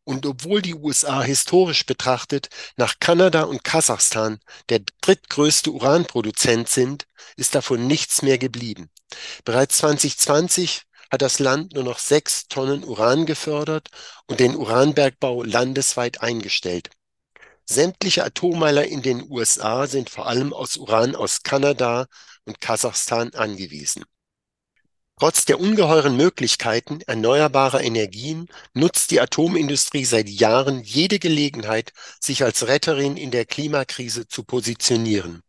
Und 0.04 0.26
obwohl 0.26 0.60
die 0.60 0.74
USA 0.74 1.22
historisch 1.22 1.86
betrachtet 1.86 2.48
nach 2.76 2.98
Kanada 3.00 3.44
und 3.44 3.64
Kasachstan 3.64 4.38
der 4.68 4.80
drittgrößte 5.00 5.70
Uranproduzent 5.70 6.68
sind, 6.68 7.06
ist 7.36 7.54
davon 7.54 7.86
nichts 7.86 8.20
mehr 8.20 8.36
geblieben. 8.36 8.90
Bereits 9.44 9.78
2020 9.78 10.82
hat 11.10 11.22
das 11.22 11.38
Land 11.38 11.72
nur 11.72 11.84
noch 11.84 11.98
sechs 11.98 12.48
Tonnen 12.48 12.84
Uran 12.84 13.24
gefördert 13.24 13.88
und 14.26 14.40
den 14.40 14.56
Uranbergbau 14.56 15.42
landesweit 15.42 16.20
eingestellt. 16.20 16.90
Sämtliche 17.66 18.24
Atommeiler 18.24 18.84
in 18.84 19.02
den 19.02 19.24
USA 19.30 19.86
sind 19.86 20.10
vor 20.10 20.26
allem 20.26 20.52
aus 20.52 20.76
Uran 20.76 21.16
aus 21.16 21.42
Kanada 21.42 22.06
und 22.44 22.60
Kasachstan 22.60 23.32
angewiesen. 23.34 24.04
Trotz 25.18 25.44
der 25.44 25.60
ungeheuren 25.60 26.16
Möglichkeiten 26.16 27.00
erneuerbarer 27.02 27.82
Energien 27.82 28.48
nutzt 28.74 29.12
die 29.12 29.20
Atomindustrie 29.20 30.04
seit 30.04 30.28
Jahren 30.28 30.82
jede 30.82 31.18
Gelegenheit, 31.20 31.92
sich 32.20 32.42
als 32.42 32.66
Retterin 32.66 33.16
in 33.16 33.30
der 33.30 33.46
Klimakrise 33.46 34.26
zu 34.26 34.42
positionieren. 34.42 35.40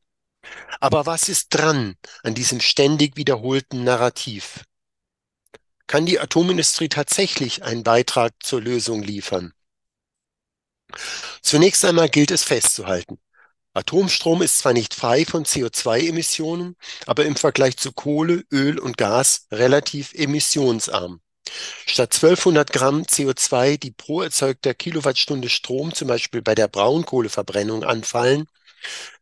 Aber 0.79 1.07
was 1.07 1.29
ist 1.29 1.47
dran 1.49 1.95
an 2.23 2.35
diesem 2.35 2.61
ständig 2.61 3.17
wiederholten 3.17 3.83
Narrativ? 3.83 4.63
Kann 5.87 6.05
die 6.05 6.19
Atomindustrie 6.19 6.89
tatsächlich 6.89 7.63
einen 7.63 7.83
Beitrag 7.83 8.33
zur 8.41 8.61
Lösung 8.61 9.01
liefern? 9.01 9.53
Zunächst 11.41 11.83
einmal 11.85 12.09
gilt 12.09 12.31
es 12.31 12.43
festzuhalten. 12.43 13.19
Atomstrom 13.73 14.41
ist 14.41 14.59
zwar 14.59 14.73
nicht 14.73 14.93
frei 14.93 15.25
von 15.25 15.45
CO2-Emissionen, 15.45 16.77
aber 17.07 17.25
im 17.25 17.35
Vergleich 17.35 17.75
zu 17.77 17.91
Kohle, 17.91 18.43
Öl 18.51 18.79
und 18.79 18.97
Gas 18.97 19.47
relativ 19.51 20.13
emissionsarm. 20.13 21.21
Statt 21.85 22.15
1200 22.15 22.71
Gramm 22.71 23.01
CO2, 23.03 23.77
die 23.77 23.91
pro 23.91 24.21
erzeugter 24.21 24.73
Kilowattstunde 24.73 25.49
Strom 25.49 25.93
zum 25.93 26.07
Beispiel 26.07 26.41
bei 26.41 26.55
der 26.55 26.67
Braunkohleverbrennung 26.67 27.83
anfallen, 27.83 28.47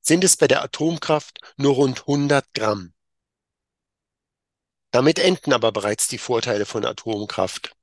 sind 0.02 0.24
es 0.24 0.38
bei 0.38 0.48
der 0.48 0.64
Atomkraft 0.64 1.40
nur 1.58 1.74
rund 1.76 2.02
100 2.02 2.46
Gramm. 2.54 2.94
Damit 4.92 5.18
enden 5.18 5.54
aber 5.54 5.72
bereits 5.72 6.08
die 6.08 6.20
Vorteile 6.20 6.66
von 6.66 6.86
Atomkraft. 6.86 7.76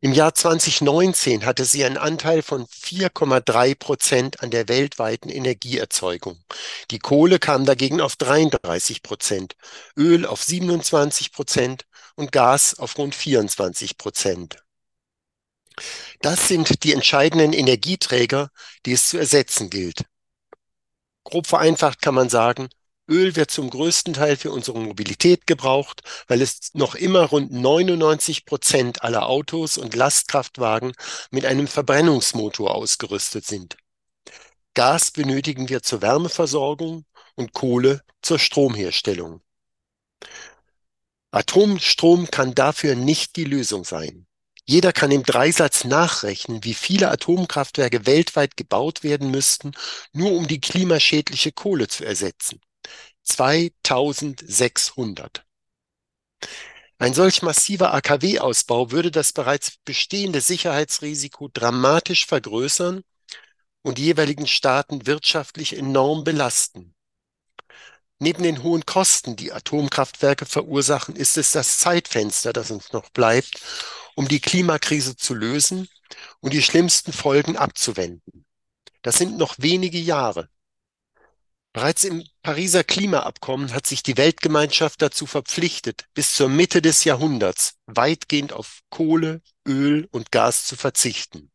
Im 0.00 0.12
Jahr 0.12 0.34
2019 0.34 1.46
hatte 1.46 1.64
sie 1.64 1.84
einen 1.84 1.96
Anteil 1.96 2.42
von 2.42 2.66
4,3 2.66 3.74
Prozent 3.76 4.42
an 4.42 4.50
der 4.50 4.68
weltweiten 4.68 5.28
Energieerzeugung. 5.28 6.42
Die 6.90 6.98
Kohle 6.98 7.38
kam 7.38 7.64
dagegen 7.64 8.00
auf 8.00 8.16
33 8.16 9.02
Prozent, 9.02 9.56
Öl 9.96 10.26
auf 10.26 10.42
27 10.42 11.32
Prozent 11.32 11.86
und 12.16 12.32
Gas 12.32 12.78
auf 12.78 12.98
rund 12.98 13.14
24 13.14 13.96
Prozent. 13.96 14.56
Das 16.20 16.48
sind 16.48 16.84
die 16.84 16.92
entscheidenden 16.92 17.52
Energieträger, 17.52 18.50
die 18.84 18.92
es 18.92 19.08
zu 19.08 19.18
ersetzen 19.18 19.70
gilt. 19.70 20.04
Grob 21.24 21.46
vereinfacht 21.46 22.02
kann 22.02 22.14
man 22.14 22.28
sagen, 22.28 22.68
Öl 23.08 23.34
wird 23.36 23.50
zum 23.50 23.68
größten 23.68 24.14
Teil 24.14 24.36
für 24.36 24.52
unsere 24.52 24.78
Mobilität 24.78 25.46
gebraucht, 25.46 26.02
weil 26.28 26.40
es 26.40 26.70
noch 26.74 26.94
immer 26.94 27.24
rund 27.24 27.50
99 27.52 28.46
Prozent 28.46 29.02
aller 29.02 29.28
Autos 29.28 29.76
und 29.76 29.94
Lastkraftwagen 29.94 30.92
mit 31.30 31.44
einem 31.44 31.66
Verbrennungsmotor 31.66 32.74
ausgerüstet 32.74 33.44
sind. 33.44 33.76
Gas 34.74 35.10
benötigen 35.10 35.68
wir 35.68 35.82
zur 35.82 36.00
Wärmeversorgung 36.00 37.04
und 37.34 37.52
Kohle 37.52 38.02
zur 38.22 38.38
Stromherstellung. 38.38 39.42
Atomstrom 41.30 42.30
kann 42.30 42.54
dafür 42.54 42.94
nicht 42.94 43.36
die 43.36 43.44
Lösung 43.44 43.84
sein. 43.84 44.26
Jeder 44.64 44.92
kann 44.92 45.10
im 45.10 45.24
Dreisatz 45.24 45.84
nachrechnen, 45.84 46.62
wie 46.62 46.74
viele 46.74 47.10
Atomkraftwerke 47.10 48.06
weltweit 48.06 48.56
gebaut 48.56 49.02
werden 49.02 49.30
müssten, 49.30 49.72
nur 50.12 50.32
um 50.32 50.46
die 50.46 50.60
klimaschädliche 50.60 51.50
Kohle 51.52 51.88
zu 51.88 52.04
ersetzen. 52.04 52.60
2600. 53.22 55.44
Ein 56.98 57.14
solch 57.14 57.42
massiver 57.42 57.92
AKW-Ausbau 57.94 58.92
würde 58.92 59.10
das 59.10 59.32
bereits 59.32 59.78
bestehende 59.84 60.40
Sicherheitsrisiko 60.40 61.48
dramatisch 61.52 62.26
vergrößern 62.26 63.02
und 63.82 63.98
die 63.98 64.04
jeweiligen 64.04 64.46
Staaten 64.46 65.06
wirtschaftlich 65.06 65.76
enorm 65.76 66.22
belasten. 66.22 66.94
Neben 68.20 68.44
den 68.44 68.62
hohen 68.62 68.86
Kosten, 68.86 69.34
die 69.34 69.52
Atomkraftwerke 69.52 70.46
verursachen, 70.46 71.16
ist 71.16 71.36
es 71.36 71.50
das 71.50 71.78
Zeitfenster, 71.78 72.52
das 72.52 72.70
uns 72.70 72.92
noch 72.92 73.10
bleibt, 73.10 73.60
um 74.14 74.28
die 74.28 74.38
Klimakrise 74.38 75.16
zu 75.16 75.34
lösen 75.34 75.88
und 76.38 76.52
die 76.52 76.62
schlimmsten 76.62 77.12
Folgen 77.12 77.56
abzuwenden. 77.56 78.46
Das 79.02 79.16
sind 79.16 79.38
noch 79.38 79.56
wenige 79.58 79.98
Jahre. 79.98 80.48
Bereits 81.72 82.04
im 82.04 82.22
Pariser 82.42 82.84
Klimaabkommen 82.84 83.72
hat 83.72 83.86
sich 83.86 84.02
die 84.02 84.18
Weltgemeinschaft 84.18 85.00
dazu 85.00 85.26
verpflichtet, 85.26 86.04
bis 86.12 86.34
zur 86.34 86.50
Mitte 86.50 86.82
des 86.82 87.04
Jahrhunderts 87.04 87.76
weitgehend 87.86 88.52
auf 88.52 88.80
Kohle, 88.90 89.40
Öl 89.66 90.06
und 90.10 90.30
Gas 90.30 90.66
zu 90.66 90.76
verzichten. 90.76 91.50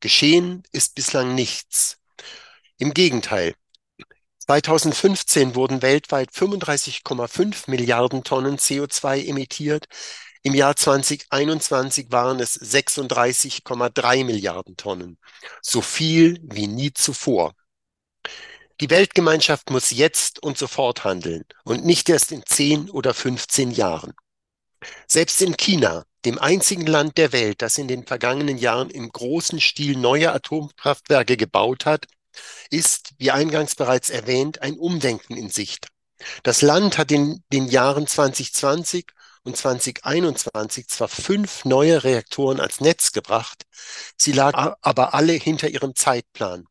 Geschehen 0.00 0.64
ist 0.72 0.96
bislang 0.96 1.36
nichts. 1.36 1.98
Im 2.78 2.92
Gegenteil. 2.94 3.54
2015 4.38 5.54
wurden 5.54 5.82
weltweit 5.82 6.30
35,5 6.30 7.70
Milliarden 7.70 8.24
Tonnen 8.24 8.58
CO2 8.58 9.24
emittiert. 9.24 9.86
Im 10.42 10.54
Jahr 10.54 10.74
2021 10.74 12.10
waren 12.10 12.40
es 12.40 12.60
36,3 12.60 14.24
Milliarden 14.24 14.76
Tonnen. 14.76 15.16
So 15.62 15.80
viel 15.80 16.40
wie 16.42 16.66
nie 16.66 16.92
zuvor. 16.92 17.54
Die 18.80 18.90
Weltgemeinschaft 18.90 19.70
muss 19.70 19.90
jetzt 19.90 20.42
und 20.42 20.58
sofort 20.58 21.04
handeln 21.04 21.44
und 21.62 21.84
nicht 21.84 22.08
erst 22.08 22.32
in 22.32 22.44
10 22.44 22.90
oder 22.90 23.14
15 23.14 23.70
Jahren. 23.70 24.14
Selbst 25.06 25.40
in 25.42 25.56
China, 25.56 26.04
dem 26.24 26.38
einzigen 26.38 26.86
Land 26.86 27.16
der 27.16 27.32
Welt, 27.32 27.62
das 27.62 27.78
in 27.78 27.86
den 27.86 28.04
vergangenen 28.04 28.58
Jahren 28.58 28.90
im 28.90 29.10
großen 29.10 29.60
Stil 29.60 29.96
neue 29.96 30.32
Atomkraftwerke 30.32 31.36
gebaut 31.36 31.86
hat, 31.86 32.06
ist, 32.70 33.12
wie 33.18 33.30
eingangs 33.30 33.76
bereits 33.76 34.10
erwähnt, 34.10 34.60
ein 34.60 34.76
Umdenken 34.76 35.36
in 35.36 35.50
Sicht. 35.50 35.86
Das 36.42 36.60
Land 36.60 36.98
hat 36.98 37.12
in 37.12 37.44
den 37.52 37.68
Jahren 37.68 38.08
2020 38.08 39.06
und 39.44 39.56
2021 39.56 40.88
zwar 40.88 41.08
fünf 41.08 41.64
neue 41.64 42.02
Reaktoren 42.02 42.60
als 42.60 42.80
Netz 42.80 43.12
gebracht, 43.12 43.66
sie 44.16 44.32
lagen 44.32 44.74
aber 44.80 45.14
alle 45.14 45.34
hinter 45.34 45.68
ihrem 45.68 45.94
Zeitplan. 45.94 46.66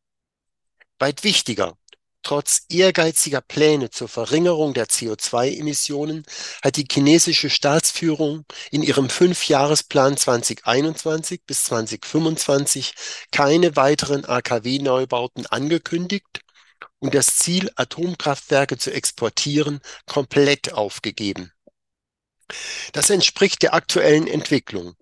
Weit 0.99 1.23
wichtiger, 1.23 1.77
trotz 2.23 2.63
ehrgeiziger 2.69 3.41
Pläne 3.41 3.89
zur 3.89 4.07
Verringerung 4.07 4.73
der 4.73 4.87
CO2-Emissionen 4.87 6.23
hat 6.63 6.77
die 6.77 6.87
chinesische 6.89 7.49
Staatsführung 7.49 8.45
in 8.71 8.81
ihrem 8.81 9.09
Fünfjahresplan 9.09 10.17
2021 10.17 11.41
bis 11.45 11.65
2025 11.65 12.93
keine 13.31 13.75
weiteren 13.75 14.25
AKW-Neubauten 14.25 15.45
angekündigt 15.45 16.41
und 16.99 17.13
das 17.13 17.35
Ziel, 17.37 17.69
Atomkraftwerke 17.75 18.77
zu 18.77 18.91
exportieren, 18.91 19.81
komplett 20.05 20.73
aufgegeben. 20.73 21.51
Das 22.93 23.09
entspricht 23.09 23.61
der 23.61 23.73
aktuellen 23.73 24.27
Entwicklung. 24.27 24.95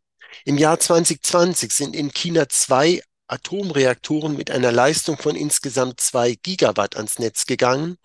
Im 0.46 0.58
Jahr 0.58 0.80
2020 0.80 1.72
sind 1.72 1.96
in 1.96 2.12
China 2.12 2.50
zwei 2.50 3.02
Atomreaktoren 3.32 4.36
mit 4.36 4.52
einer 4.52 4.72
Leistung 4.72 5.18
von 5.18 5.36
insgesamt 5.36 6.00
zwei 6.02 6.36
Gigawatt 6.36 6.98
ans 6.98 7.18
Netz 7.18 7.46
gegangen. 7.46 7.98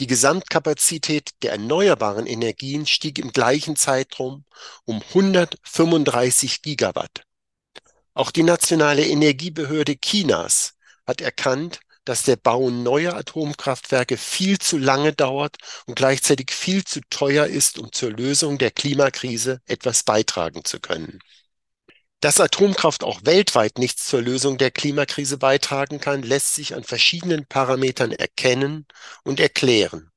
Die 0.00 0.06
Gesamtkapazität 0.06 1.30
der 1.42 1.52
erneuerbaren 1.52 2.26
Energien 2.26 2.86
stieg 2.86 3.18
im 3.18 3.32
gleichen 3.32 3.76
Zeitraum 3.76 4.44
um 4.84 5.00
135 5.00 6.62
Gigawatt. 6.62 7.22
Auch 8.14 8.30
die 8.30 8.42
nationale 8.42 9.06
Energiebehörde 9.06 9.96
Chinas 9.96 10.74
hat 11.06 11.20
erkannt, 11.20 11.80
dass 12.04 12.24
der 12.24 12.36
Bau 12.36 12.70
neuer 12.70 13.14
Atomkraftwerke 13.14 14.16
viel 14.16 14.58
zu 14.58 14.76
lange 14.76 15.12
dauert 15.12 15.56
und 15.86 15.94
gleichzeitig 15.94 16.50
viel 16.50 16.84
zu 16.84 17.00
teuer 17.10 17.46
ist, 17.46 17.78
um 17.78 17.92
zur 17.92 18.10
Lösung 18.10 18.58
der 18.58 18.72
Klimakrise 18.72 19.60
etwas 19.66 20.02
beitragen 20.02 20.64
zu 20.64 20.80
können. 20.80 21.20
Dass 22.22 22.38
Atomkraft 22.38 23.02
auch 23.02 23.24
weltweit 23.24 23.78
nichts 23.78 24.06
zur 24.06 24.22
Lösung 24.22 24.56
der 24.56 24.70
Klimakrise 24.70 25.38
beitragen 25.38 25.98
kann, 25.98 26.22
lässt 26.22 26.54
sich 26.54 26.76
an 26.76 26.84
verschiedenen 26.84 27.46
Parametern 27.46 28.12
erkennen 28.12 28.86
und 29.24 29.40
erklären. 29.40 30.12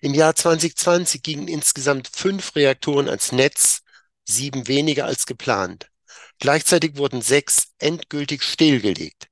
Im 0.00 0.14
Jahr 0.14 0.34
2020 0.34 1.22
gingen 1.22 1.46
insgesamt 1.46 2.08
fünf 2.08 2.56
Reaktoren 2.56 3.08
ans 3.10 3.32
Netz, 3.32 3.82
sieben 4.24 4.68
weniger 4.68 5.04
als 5.04 5.26
geplant. 5.26 5.90
Gleichzeitig 6.38 6.96
wurden 6.96 7.20
sechs 7.20 7.74
endgültig 7.78 8.42
stillgelegt. 8.42 9.28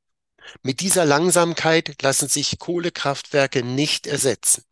Mit 0.63 0.81
dieser 0.81 1.07
Langsamkeit 1.07 2.03
lassen 2.03 2.29
sich 2.29 2.59
Kohlekraftwerke 2.59 3.63
nicht 3.63 4.07
ersetzen. 4.07 4.65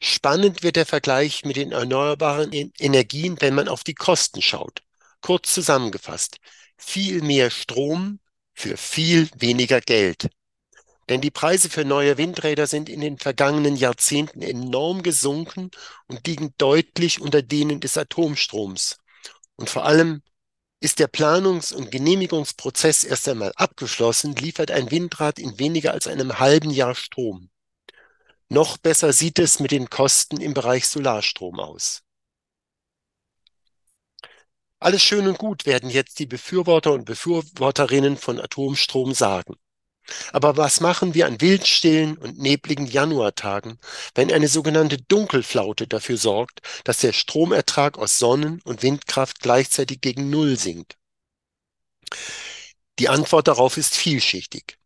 Spannend 0.00 0.64
wird 0.64 0.74
der 0.74 0.86
Vergleich 0.86 1.44
mit 1.44 1.54
den 1.54 1.70
erneuerbaren 1.70 2.50
Energien, 2.50 3.40
wenn 3.40 3.54
man 3.54 3.68
auf 3.68 3.84
die 3.84 3.94
Kosten 3.94 4.42
schaut. 4.42 4.82
Kurz 5.22 5.54
zusammengefasst, 5.54 6.36
viel 6.76 7.22
mehr 7.22 7.50
Strom 7.50 8.20
für 8.52 8.76
viel 8.76 9.30
weniger 9.36 9.80
Geld. 9.80 10.28
Denn 11.08 11.20
die 11.20 11.30
Preise 11.30 11.68
für 11.68 11.84
neue 11.84 12.18
Windräder 12.18 12.66
sind 12.66 12.88
in 12.88 13.00
den 13.00 13.18
vergangenen 13.18 13.76
Jahrzehnten 13.76 14.42
enorm 14.42 15.02
gesunken 15.02 15.70
und 16.06 16.26
liegen 16.26 16.54
deutlich 16.58 17.20
unter 17.20 17.42
denen 17.42 17.80
des 17.80 17.96
Atomstroms. 17.96 18.98
Und 19.56 19.70
vor 19.70 19.84
allem 19.84 20.22
ist 20.80 20.98
der 20.98 21.08
Planungs- 21.08 21.72
und 21.72 21.90
Genehmigungsprozess 21.90 23.04
erst 23.04 23.28
einmal 23.28 23.52
abgeschlossen, 23.56 24.34
liefert 24.34 24.70
ein 24.70 24.90
Windrad 24.90 25.38
in 25.38 25.58
weniger 25.58 25.92
als 25.92 26.08
einem 26.08 26.40
halben 26.40 26.70
Jahr 26.70 26.94
Strom. 26.94 27.50
Noch 28.48 28.76
besser 28.76 29.12
sieht 29.12 29.38
es 29.38 29.60
mit 29.60 29.70
den 29.70 29.88
Kosten 29.88 30.40
im 30.40 30.54
Bereich 30.54 30.88
Solarstrom 30.88 31.60
aus. 31.60 32.01
Alles 34.82 35.04
schön 35.04 35.28
und 35.28 35.38
gut 35.38 35.64
werden 35.64 35.90
jetzt 35.90 36.18
die 36.18 36.26
Befürworter 36.26 36.92
und 36.92 37.04
Befürworterinnen 37.04 38.16
von 38.16 38.40
Atomstrom 38.40 39.14
sagen. 39.14 39.54
Aber 40.32 40.56
was 40.56 40.80
machen 40.80 41.14
wir 41.14 41.26
an 41.26 41.40
wildstillen 41.40 42.18
und 42.18 42.40
nebligen 42.40 42.86
Januartagen, 42.86 43.78
wenn 44.16 44.32
eine 44.32 44.48
sogenannte 44.48 44.96
Dunkelflaute 45.00 45.86
dafür 45.86 46.16
sorgt, 46.16 46.62
dass 46.82 46.98
der 46.98 47.12
Stromertrag 47.12 47.96
aus 47.96 48.18
Sonnen- 48.18 48.60
und 48.64 48.82
Windkraft 48.82 49.38
gleichzeitig 49.38 50.00
gegen 50.00 50.30
Null 50.30 50.58
sinkt? 50.58 50.96
Die 52.98 53.08
Antwort 53.08 53.46
darauf 53.46 53.76
ist 53.76 53.94
vielschichtig. 53.94 54.78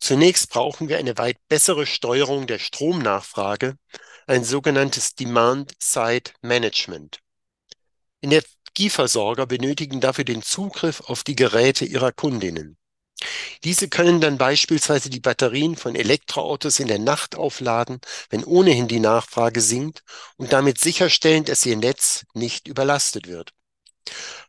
Zunächst 0.00 0.48
brauchen 0.48 0.88
wir 0.88 0.96
eine 0.96 1.18
weit 1.18 1.36
bessere 1.48 1.84
Steuerung 1.84 2.46
der 2.46 2.58
Stromnachfrage, 2.58 3.76
ein 4.26 4.42
sogenanntes 4.42 5.16
Demand-Side 5.16 6.30
Management. 6.40 7.18
Energieversorger 8.78 9.46
benötigen 9.46 10.00
dafür 10.00 10.22
den 10.22 10.40
Zugriff 10.40 11.00
auf 11.00 11.24
die 11.24 11.34
Geräte 11.34 11.84
ihrer 11.84 12.12
Kundinnen. 12.12 12.76
Diese 13.64 13.88
können 13.88 14.20
dann 14.20 14.38
beispielsweise 14.38 15.10
die 15.10 15.18
Batterien 15.18 15.74
von 15.74 15.96
Elektroautos 15.96 16.78
in 16.78 16.86
der 16.86 17.00
Nacht 17.00 17.34
aufladen, 17.34 18.00
wenn 18.30 18.44
ohnehin 18.44 18.86
die 18.86 19.00
Nachfrage 19.00 19.62
sinkt 19.62 20.04
und 20.36 20.52
damit 20.52 20.78
sicherstellen, 20.78 21.44
dass 21.44 21.66
ihr 21.66 21.76
Netz 21.76 22.24
nicht 22.34 22.68
überlastet 22.68 23.26
wird. 23.26 23.50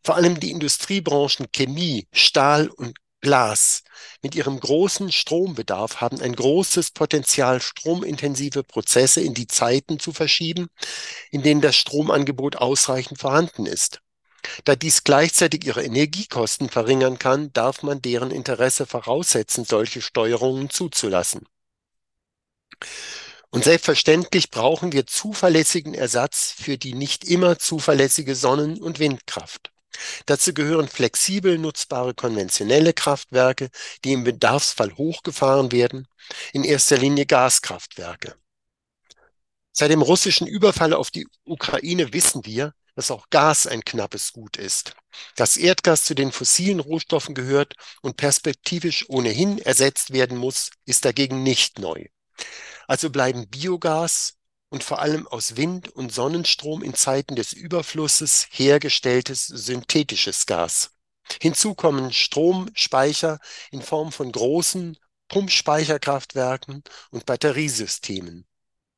Vor 0.04 0.14
allem 0.14 0.40
die 0.40 0.52
Industriebranchen 0.52 1.48
Chemie, 1.52 2.08
Stahl 2.12 2.68
und 2.68 3.00
Glas 3.22 3.82
mit 4.22 4.36
ihrem 4.36 4.60
großen 4.60 5.12
Strombedarf 5.12 6.02
haben 6.02 6.22
ein 6.22 6.36
großes 6.36 6.92
Potenzial, 6.92 7.62
stromintensive 7.62 8.62
Prozesse 8.62 9.22
in 9.22 9.34
die 9.34 9.48
Zeiten 9.48 9.98
zu 9.98 10.14
verschieben, 10.14 10.68
in 11.32 11.42
denen 11.42 11.62
das 11.62 11.76
Stromangebot 11.76 12.58
ausreichend 12.58 13.20
vorhanden 13.20 13.66
ist. 13.66 14.02
Da 14.64 14.76
dies 14.76 15.04
gleichzeitig 15.04 15.66
ihre 15.66 15.84
Energiekosten 15.84 16.70
verringern 16.70 17.20
kann, 17.20 17.52
darf 17.54 17.84
man 17.84 18.02
deren 18.02 18.32
Interesse 18.32 18.86
voraussetzen, 18.86 19.66
solche 19.66 20.02
Steuerungen 20.02 20.70
zuzulassen. 20.70 21.48
Und 23.52 23.64
selbstverständlich 23.64 24.52
brauchen 24.52 24.92
wir 24.92 25.08
zuverlässigen 25.08 25.94
Ersatz 25.94 26.54
für 26.56 26.78
die 26.78 26.94
nicht 26.94 27.24
immer 27.24 27.58
zuverlässige 27.58 28.36
Sonnen- 28.36 28.82
und 28.82 29.00
Windkraft. 29.00 29.72
Dazu 30.28 30.54
gehören 30.54 30.88
flexibel 30.88 31.58
nutzbare 31.58 32.14
konventionelle 32.14 32.94
Kraftwerke, 32.94 33.70
die 34.04 34.14
im 34.14 34.24
Bedarfsfall 34.24 34.96
hochgefahren 34.98 35.72
werden, 35.72 36.08
in 36.54 36.64
erster 36.64 36.98
Linie 36.98 37.26
Gaskraftwerke. 37.26 38.36
Seit 39.72 39.92
dem 39.92 40.02
russischen 40.02 40.48
Überfall 40.48 40.94
auf 40.94 41.10
die 41.10 41.28
Ukraine 41.44 42.14
wissen 42.14 42.46
wir, 42.46 42.74
dass 43.00 43.12
auch 43.12 43.30
Gas 43.30 43.66
ein 43.66 43.86
knappes 43.86 44.34
Gut 44.34 44.58
ist. 44.58 44.94
Dass 45.38 45.56
Erdgas 45.56 46.04
zu 46.04 46.16
den 46.16 46.34
fossilen 46.34 46.82
Rohstoffen 46.82 47.34
gehört 47.34 47.76
und 48.02 48.18
perspektivisch 48.18 49.06
ohnehin 49.08 49.58
ersetzt 49.58 50.12
werden 50.12 50.38
muss, 50.38 50.72
ist 50.84 51.06
dagegen 51.06 51.42
nicht 51.42 51.80
neu. 51.80 52.08
Also 52.88 53.10
bleiben 53.10 53.48
Biogas 53.48 54.34
und 54.68 54.84
vor 54.84 55.00
allem 55.00 55.28
aus 55.28 55.56
Wind- 55.56 55.88
und 55.88 56.14
Sonnenstrom 56.14 56.84
in 56.84 56.94
Zeiten 56.94 57.38
des 57.38 57.54
Überflusses 57.54 58.48
hergestelltes 58.52 59.48
synthetisches 59.48 60.46
Gas. 60.46 60.92
Hinzu 61.40 61.76
kommen 61.76 62.12
Stromspeicher 62.12 63.40
in 63.72 63.82
Form 63.82 64.12
von 64.12 64.30
großen 64.30 64.98
Pumpspeicherkraftwerken 65.30 66.84
und 67.12 67.26
Batteriesystemen. 67.26 68.49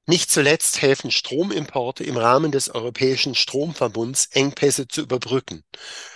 Nicht 0.08 0.32
zuletzt 0.32 0.82
helfen 0.82 1.12
Stromimporte 1.12 2.04
im 2.04 2.18
Rahmen 2.18 2.52
des 2.52 2.70
Europäischen 2.70 3.36
Stromverbunds, 3.36 4.28
Engpässe 4.32 4.88
zu 4.88 5.02
überbrücken, 5.02 5.64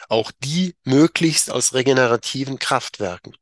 auch 0.10 0.32
die 0.44 0.76
möglichst 0.84 1.52
aus 1.52 1.74
regenerativen 1.74 2.58
Kraftwerken. 2.58 3.36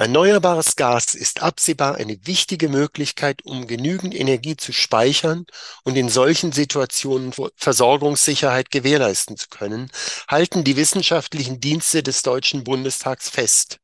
Erneuerbares 0.00 0.76
Gas 0.76 1.12
ist 1.12 1.42
absehbar 1.42 1.96
eine 1.96 2.26
wichtige 2.26 2.70
Möglichkeit, 2.70 3.44
um 3.44 3.66
genügend 3.66 4.14
Energie 4.14 4.56
zu 4.56 4.72
speichern 4.72 5.44
und 5.84 5.94
in 5.94 6.08
solchen 6.08 6.52
Situationen 6.52 7.34
Versorgungssicherheit 7.54 8.70
gewährleisten 8.70 9.36
zu 9.36 9.48
können, 9.50 9.90
halten 10.26 10.64
die 10.64 10.76
wissenschaftlichen 10.76 11.60
Dienste 11.60 12.02
des 12.02 12.22
Deutschen 12.22 12.64
Bundestags 12.64 13.28
fest. 13.28 13.78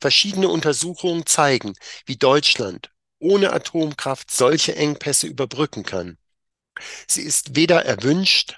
Verschiedene 0.00 0.48
Untersuchungen 0.48 1.26
zeigen, 1.26 1.74
wie 2.06 2.16
Deutschland 2.16 2.90
ohne 3.18 3.52
Atomkraft 3.52 4.30
solche 4.30 4.76
Engpässe 4.76 5.26
überbrücken 5.26 5.84
kann. 5.84 6.18
Sie 7.06 7.22
ist 7.22 7.56
weder 7.56 7.84
erwünscht 7.84 8.56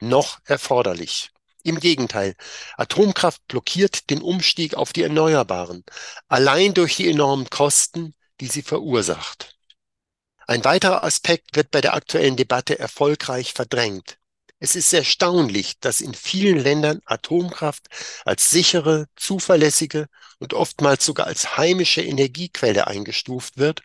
noch 0.00 0.40
erforderlich. 0.44 1.30
Im 1.62 1.80
Gegenteil, 1.80 2.34
Atomkraft 2.76 3.46
blockiert 3.48 4.10
den 4.10 4.20
Umstieg 4.20 4.74
auf 4.74 4.92
die 4.92 5.02
Erneuerbaren, 5.02 5.82
allein 6.28 6.74
durch 6.74 6.96
die 6.96 7.08
enormen 7.08 7.48
Kosten, 7.48 8.14
die 8.40 8.48
sie 8.48 8.62
verursacht. 8.62 9.56
Ein 10.46 10.62
weiterer 10.64 11.04
Aspekt 11.04 11.56
wird 11.56 11.70
bei 11.70 11.80
der 11.80 11.94
aktuellen 11.94 12.36
Debatte 12.36 12.78
erfolgreich 12.78 13.54
verdrängt. 13.54 14.18
Es 14.60 14.76
ist 14.76 14.92
erstaunlich, 14.92 15.78
dass 15.80 16.00
in 16.00 16.14
vielen 16.14 16.58
Ländern 16.58 17.00
Atomkraft 17.04 17.86
als 18.24 18.50
sichere, 18.50 19.06
zuverlässige 19.16 20.06
und 20.38 20.54
oftmals 20.54 21.04
sogar 21.04 21.26
als 21.26 21.56
heimische 21.56 22.02
Energiequelle 22.02 22.86
eingestuft 22.86 23.58
wird, 23.58 23.82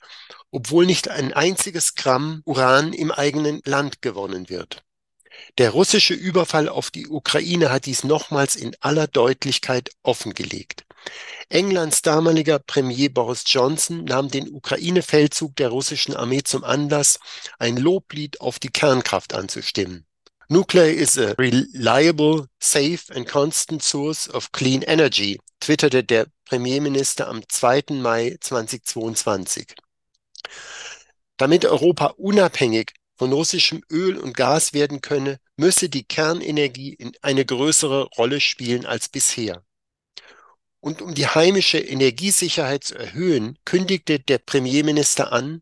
obwohl 0.52 0.86
nicht 0.86 1.10
ein 1.10 1.34
einziges 1.34 1.96
Gramm 1.96 2.42
Uran 2.46 2.94
im 2.94 3.12
eigenen 3.12 3.62
Land 3.66 4.02
gewonnen 4.02 4.50
wird. 4.50 4.84
Der 5.58 5.72
russische 5.72 6.14
Überfall 6.14 6.70
auf 6.70 6.92
die 6.92 7.08
Ukraine 7.08 7.72
hat 7.72 7.86
dies 7.86 8.04
nochmals 8.04 8.56
in 8.56 8.76
aller 8.80 9.08
Deutlichkeit 9.08 9.92
offengelegt. 10.04 10.86
Englands 11.50 12.02
damaliger 12.02 12.60
Premier 12.60 13.10
Boris 13.10 13.44
Johnson 13.48 14.04
nahm 14.04 14.30
den 14.30 14.54
Ukraine-Feldzug 14.54 15.56
der 15.56 15.70
russischen 15.70 16.16
Armee 16.16 16.44
zum 16.44 16.64
Anlass, 16.64 17.20
ein 17.58 17.78
Loblied 17.78 18.42
auf 18.42 18.60
die 18.60 18.70
Kernkraft 18.70 19.34
anzustimmen. 19.34 20.06
Nuclear 20.52 20.90
is 20.90 21.16
a 21.16 21.36
reliable, 21.38 22.48
safe 22.60 23.12
and 23.12 23.28
constant 23.28 23.84
source 23.84 24.28
of 24.28 24.52
clean 24.52 24.82
energy, 24.82 25.40
twitterte 25.60 26.04
der 26.04 26.26
Premierminister 26.46 27.28
am 27.28 27.48
2. 27.48 28.02
Mai 28.02 28.36
2022. 28.42 29.76
Damit 31.38 31.66
Europa 31.66 32.16
unabhängig 32.18 32.94
von 33.16 33.32
russischem 33.32 33.84
Öl 33.92 34.18
und 34.18 34.36
Gas 34.36 34.74
werden 34.74 35.02
könne, 35.02 35.40
müsse 35.56 35.88
die 35.88 36.04
Kernenergie 36.04 36.98
eine 37.22 37.46
größere 37.46 38.06
Rolle 38.18 38.42
spielen 38.42 38.88
als 38.88 39.08
bisher. 39.08 39.64
Und 40.80 41.04
um 41.04 41.14
die 41.14 41.28
heimische 41.28 41.78
Energiesicherheit 41.78 42.86
zu 42.86 42.96
erhöhen, 42.96 43.60
kündigte 43.66 44.20
der 44.20 44.40
Premierminister 44.40 45.32
an, 45.32 45.62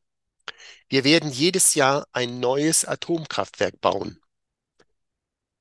wir 0.88 1.04
werden 1.04 1.30
jedes 1.30 1.76
Jahr 1.76 2.08
ein 2.14 2.40
neues 2.40 2.86
Atomkraftwerk 2.86 3.82
bauen. 3.82 4.22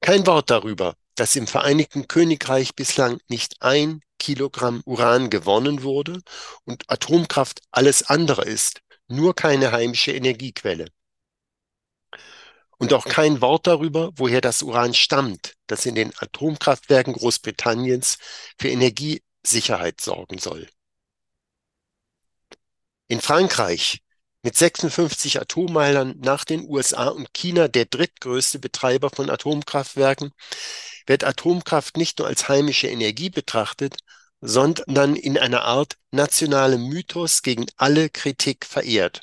Kein 0.06 0.24
Wort 0.28 0.50
darüber, 0.50 0.94
dass 1.16 1.34
im 1.34 1.48
Vereinigten 1.48 2.06
Königreich 2.06 2.76
bislang 2.76 3.18
nicht 3.26 3.60
ein 3.60 4.02
Kilogramm 4.20 4.80
Uran 4.86 5.30
gewonnen 5.30 5.82
wurde 5.82 6.22
und 6.62 6.88
Atomkraft 6.88 7.60
alles 7.72 8.04
andere 8.04 8.44
ist, 8.44 8.82
nur 9.08 9.34
keine 9.34 9.72
heimische 9.72 10.12
Energiequelle. 10.12 10.92
Und 12.78 12.92
auch 12.92 13.04
kein 13.04 13.40
Wort 13.40 13.66
darüber, 13.66 14.12
woher 14.14 14.40
das 14.40 14.62
Uran 14.62 14.94
stammt, 14.94 15.54
das 15.66 15.86
in 15.86 15.96
den 15.96 16.12
Atomkraftwerken 16.16 17.14
Großbritanniens 17.14 18.18
für 18.60 18.68
Energiesicherheit 18.68 20.00
sorgen 20.00 20.38
soll. 20.38 20.68
In 23.08 23.20
Frankreich 23.20 24.05
mit 24.46 24.54
56 24.54 25.40
Atommeilern 25.40 26.14
nach 26.20 26.44
den 26.44 26.70
USA 26.70 27.08
und 27.08 27.34
China 27.34 27.66
der 27.66 27.84
drittgrößte 27.84 28.60
Betreiber 28.60 29.10
von 29.10 29.28
Atomkraftwerken, 29.28 30.30
wird 31.04 31.24
Atomkraft 31.24 31.96
nicht 31.96 32.20
nur 32.20 32.28
als 32.28 32.48
heimische 32.48 32.86
Energie 32.86 33.28
betrachtet, 33.28 33.96
sondern 34.40 35.16
in 35.16 35.36
einer 35.36 35.62
Art 35.62 35.96
nationalem 36.12 36.86
Mythos 36.86 37.42
gegen 37.42 37.66
alle 37.76 38.08
Kritik 38.08 38.64
verehrt. 38.64 39.22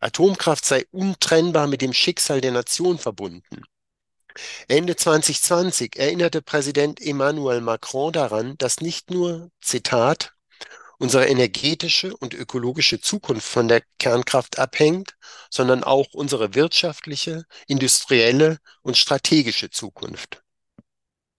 Atomkraft 0.00 0.64
sei 0.64 0.86
untrennbar 0.90 1.66
mit 1.66 1.82
dem 1.82 1.92
Schicksal 1.92 2.40
der 2.40 2.52
Nation 2.52 2.98
verbunden. 2.98 3.64
Ende 4.66 4.96
2020 4.96 5.96
erinnerte 5.96 6.40
Präsident 6.40 7.02
Emmanuel 7.02 7.60
Macron 7.60 8.14
daran, 8.14 8.56
dass 8.56 8.80
nicht 8.80 9.10
nur, 9.10 9.50
Zitat, 9.60 10.32
unsere 10.98 11.26
energetische 11.26 12.16
und 12.16 12.34
ökologische 12.34 13.00
Zukunft 13.00 13.46
von 13.46 13.68
der 13.68 13.82
Kernkraft 13.98 14.58
abhängt, 14.58 15.14
sondern 15.50 15.84
auch 15.84 16.12
unsere 16.12 16.54
wirtschaftliche, 16.54 17.44
industrielle 17.66 18.58
und 18.82 18.96
strategische 18.96 19.70
Zukunft. 19.70 20.42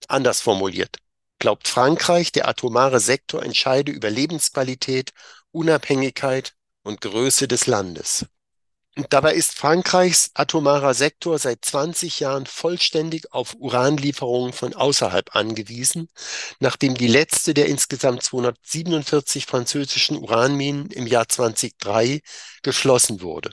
Anders 0.07 0.41
formuliert, 0.41 0.97
glaubt 1.39 1.67
Frankreich, 1.67 2.31
der 2.31 2.47
atomare 2.47 2.99
Sektor 2.99 3.43
entscheide 3.43 3.91
über 3.91 4.09
Lebensqualität, 4.09 5.11
Unabhängigkeit 5.51 6.53
und 6.83 7.01
Größe 7.01 7.47
des 7.47 7.65
Landes. 7.67 8.25
Dabei 9.09 9.33
ist 9.33 9.51
Frankreichs 9.51 10.31
atomarer 10.35 10.93
Sektor 10.93 11.37
seit 11.37 11.65
20 11.65 12.21
Jahren 12.21 12.45
vollständig 12.45 13.33
auf 13.33 13.53
Uranlieferungen 13.59 14.53
von 14.53 14.73
außerhalb 14.73 15.35
angewiesen, 15.35 16.07
nachdem 16.61 16.95
die 16.95 17.07
letzte 17.07 17.53
der 17.53 17.65
insgesamt 17.65 18.23
247 18.23 19.47
französischen 19.47 20.17
Uranminen 20.17 20.91
im 20.91 21.07
Jahr 21.07 21.27
2003 21.27 22.21
geschlossen 22.63 23.21
wurde. 23.21 23.51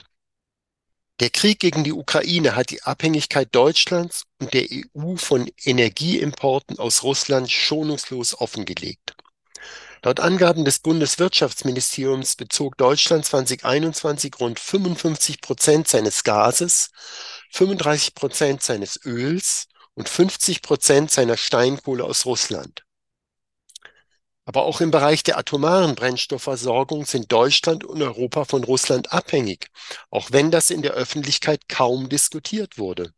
Der 1.19 1.29
Krieg 1.29 1.59
gegen 1.59 1.83
die 1.83 1.93
Ukraine 1.93 2.55
hat 2.55 2.69
die 2.69 2.81
Abhängigkeit 2.83 3.53
Deutschlands 3.53 4.23
und 4.39 4.53
der 4.53 4.67
EU 4.71 5.17
von 5.17 5.51
Energieimporten 5.61 6.79
aus 6.79 7.03
Russland 7.03 7.51
schonungslos 7.51 8.39
offengelegt. 8.39 9.13
Laut 10.05 10.19
Angaben 10.19 10.65
des 10.65 10.79
Bundeswirtschaftsministeriums 10.79 12.35
bezog 12.35 12.75
Deutschland 12.75 13.23
2021 13.23 14.33
rund 14.37 14.59
55 14.59 15.39
Prozent 15.39 15.87
seines 15.87 16.25
Gases, 16.25 16.89
35 17.51 18.13
Prozent 18.13 18.61
seines 18.61 18.99
Öls 19.05 19.67
und 19.93 20.09
50 20.09 20.61
Prozent 20.61 21.09
seiner 21.09 21.37
Steinkohle 21.37 22.03
aus 22.03 22.25
Russland. 22.25 22.83
Aber 24.43 24.63
auch 24.63 24.81
im 24.81 24.91
Bereich 24.91 25.23
der 25.23 25.37
atomaren 25.37 25.95
Brennstoffversorgung 25.95 27.05
sind 27.05 27.31
Deutschland 27.31 27.85
und 27.85 28.01
Europa 28.01 28.43
von 28.43 28.65
Russland 28.65 29.13
abhängig, 29.13 29.67
auch 30.09 30.31
wenn 30.33 30.51
das 30.51 30.69
in 30.69 30.81
der 30.81 30.95
Öffentlichkeit 30.95 31.69
kaum 31.69 32.09
diskutiert 32.09 32.77
wurde. 32.77 33.13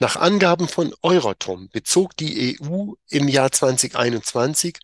Nach 0.00 0.16
Angaben 0.16 0.66
von 0.66 0.92
Euratom 1.02 1.68
bezog 1.68 2.16
die 2.16 2.58
EU 2.60 2.94
im 3.08 3.28
Jahr 3.28 3.52
2021 3.52 4.78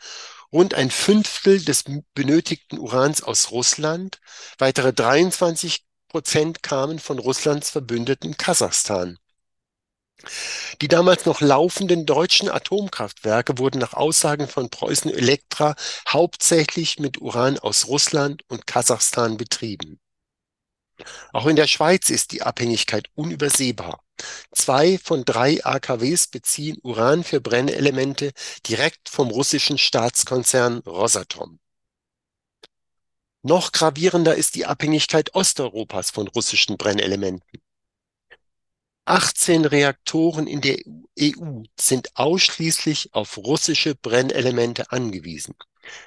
rund 0.54 0.72
ein 0.74 0.90
Fünftel 0.90 1.62
des 1.62 1.84
benötigten 2.14 2.78
Urans 2.78 3.22
aus 3.22 3.50
Russland, 3.50 4.20
weitere 4.58 4.92
23 4.92 5.84
Prozent 6.08 6.62
kamen 6.62 7.00
von 7.00 7.18
Russlands 7.18 7.70
Verbündeten 7.70 8.36
Kasachstan. 8.36 9.18
Die 10.80 10.86
damals 10.86 11.26
noch 11.26 11.40
laufenden 11.40 12.06
deutschen 12.06 12.48
Atomkraftwerke 12.48 13.58
wurden 13.58 13.78
nach 13.80 13.94
Aussagen 13.94 14.46
von 14.46 14.70
Preußen 14.70 15.10
Elektra 15.12 15.74
hauptsächlich 16.08 17.00
mit 17.00 17.20
Uran 17.20 17.58
aus 17.58 17.88
Russland 17.88 18.42
und 18.48 18.66
Kasachstan 18.68 19.36
betrieben. 19.36 19.98
Auch 21.32 21.46
in 21.46 21.56
der 21.56 21.66
Schweiz 21.66 22.10
ist 22.10 22.32
die 22.32 22.42
Abhängigkeit 22.42 23.08
unübersehbar. 23.14 24.04
Zwei 24.52 24.98
von 24.98 25.24
drei 25.24 25.64
AKWs 25.64 26.28
beziehen 26.28 26.78
Uran 26.82 27.24
für 27.24 27.40
Brennelemente 27.40 28.32
direkt 28.68 29.08
vom 29.08 29.28
russischen 29.28 29.78
Staatskonzern 29.78 30.78
Rosatom. 30.78 31.58
Noch 33.42 33.72
gravierender 33.72 34.36
ist 34.36 34.54
die 34.54 34.66
Abhängigkeit 34.66 35.34
Osteuropas 35.34 36.10
von 36.10 36.28
russischen 36.28 36.78
Brennelementen. 36.78 37.60
18 39.06 39.66
Reaktoren 39.66 40.46
in 40.46 40.62
der 40.62 40.78
EU 41.20 41.64
sind 41.78 42.16
ausschließlich 42.16 43.12
auf 43.12 43.36
russische 43.36 43.94
Brennelemente 43.94 44.90
angewiesen. 44.92 45.54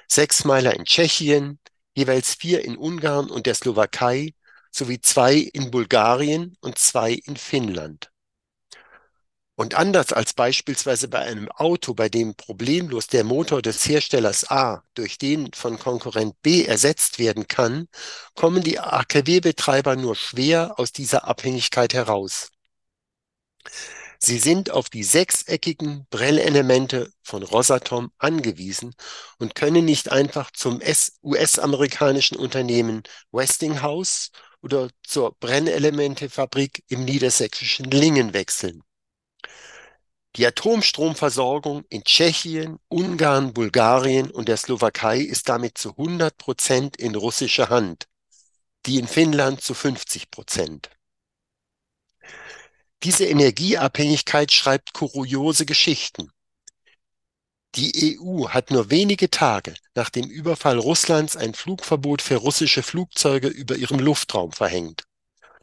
Sechs 0.08 0.44
Meiler 0.44 0.74
in 0.74 0.84
Tschechien, 0.84 1.60
jeweils 1.94 2.34
vier 2.34 2.64
in 2.64 2.76
Ungarn 2.76 3.30
und 3.30 3.46
der 3.46 3.54
Slowakei 3.54 4.34
sowie 4.70 5.00
zwei 5.00 5.34
in 5.34 5.70
Bulgarien 5.70 6.56
und 6.60 6.78
zwei 6.78 7.12
in 7.12 7.36
Finnland. 7.36 8.10
Und 9.58 9.74
anders 9.74 10.12
als 10.12 10.34
beispielsweise 10.34 11.08
bei 11.08 11.18
einem 11.18 11.50
Auto, 11.50 11.92
bei 11.92 12.08
dem 12.08 12.36
problemlos 12.36 13.08
der 13.08 13.24
Motor 13.24 13.60
des 13.60 13.88
Herstellers 13.88 14.48
A 14.52 14.84
durch 14.94 15.18
den 15.18 15.52
von 15.52 15.80
Konkurrent 15.80 16.40
B 16.42 16.64
ersetzt 16.64 17.18
werden 17.18 17.48
kann, 17.48 17.88
kommen 18.36 18.62
die 18.62 18.78
AKW-Betreiber 18.78 19.96
nur 19.96 20.14
schwer 20.14 20.78
aus 20.78 20.92
dieser 20.92 21.24
Abhängigkeit 21.26 21.92
heraus. 21.92 22.50
Sie 24.20 24.38
sind 24.38 24.70
auf 24.70 24.90
die 24.90 25.02
sechseckigen 25.02 26.06
Brennelemente 26.10 27.12
von 27.22 27.42
Rosatom 27.42 28.12
angewiesen 28.18 28.94
und 29.38 29.56
können 29.56 29.84
nicht 29.84 30.12
einfach 30.12 30.52
zum 30.52 30.80
US-amerikanischen 31.22 32.36
Unternehmen 32.36 33.02
Westinghouse 33.32 34.30
oder 34.62 34.90
zur 35.02 35.34
Brennelementefabrik 35.40 36.84
im 36.88 37.04
niedersächsischen 37.04 37.90
Lingen 37.90 38.32
wechseln. 38.34 38.82
Die 40.36 40.46
Atomstromversorgung 40.46 41.84
in 41.88 42.04
Tschechien, 42.04 42.78
Ungarn, 42.88 43.52
Bulgarien 43.54 44.30
und 44.30 44.48
der 44.48 44.56
Slowakei 44.56 45.18
ist 45.18 45.48
damit 45.48 45.78
zu 45.78 45.90
100 45.90 46.36
Prozent 46.36 46.96
in 46.96 47.14
russischer 47.14 47.70
Hand, 47.70 48.06
die 48.86 48.98
in 48.98 49.08
Finnland 49.08 49.62
zu 49.62 49.74
50 49.74 50.30
Prozent. 50.30 50.90
Diese 53.02 53.26
Energieabhängigkeit 53.26 54.52
schreibt 54.52 54.92
kuriose 54.92 55.66
Geschichten. 55.66 56.30
Die 57.74 58.18
EU 58.18 58.48
hat 58.48 58.70
nur 58.70 58.90
wenige 58.90 59.30
Tage 59.30 59.74
nach 59.94 60.10
dem 60.10 60.28
Überfall 60.28 60.78
Russlands 60.78 61.36
ein 61.36 61.54
Flugverbot 61.54 62.22
für 62.22 62.36
russische 62.36 62.82
Flugzeuge 62.82 63.48
über 63.48 63.76
ihrem 63.76 63.98
Luftraum 63.98 64.52
verhängt. 64.52 65.04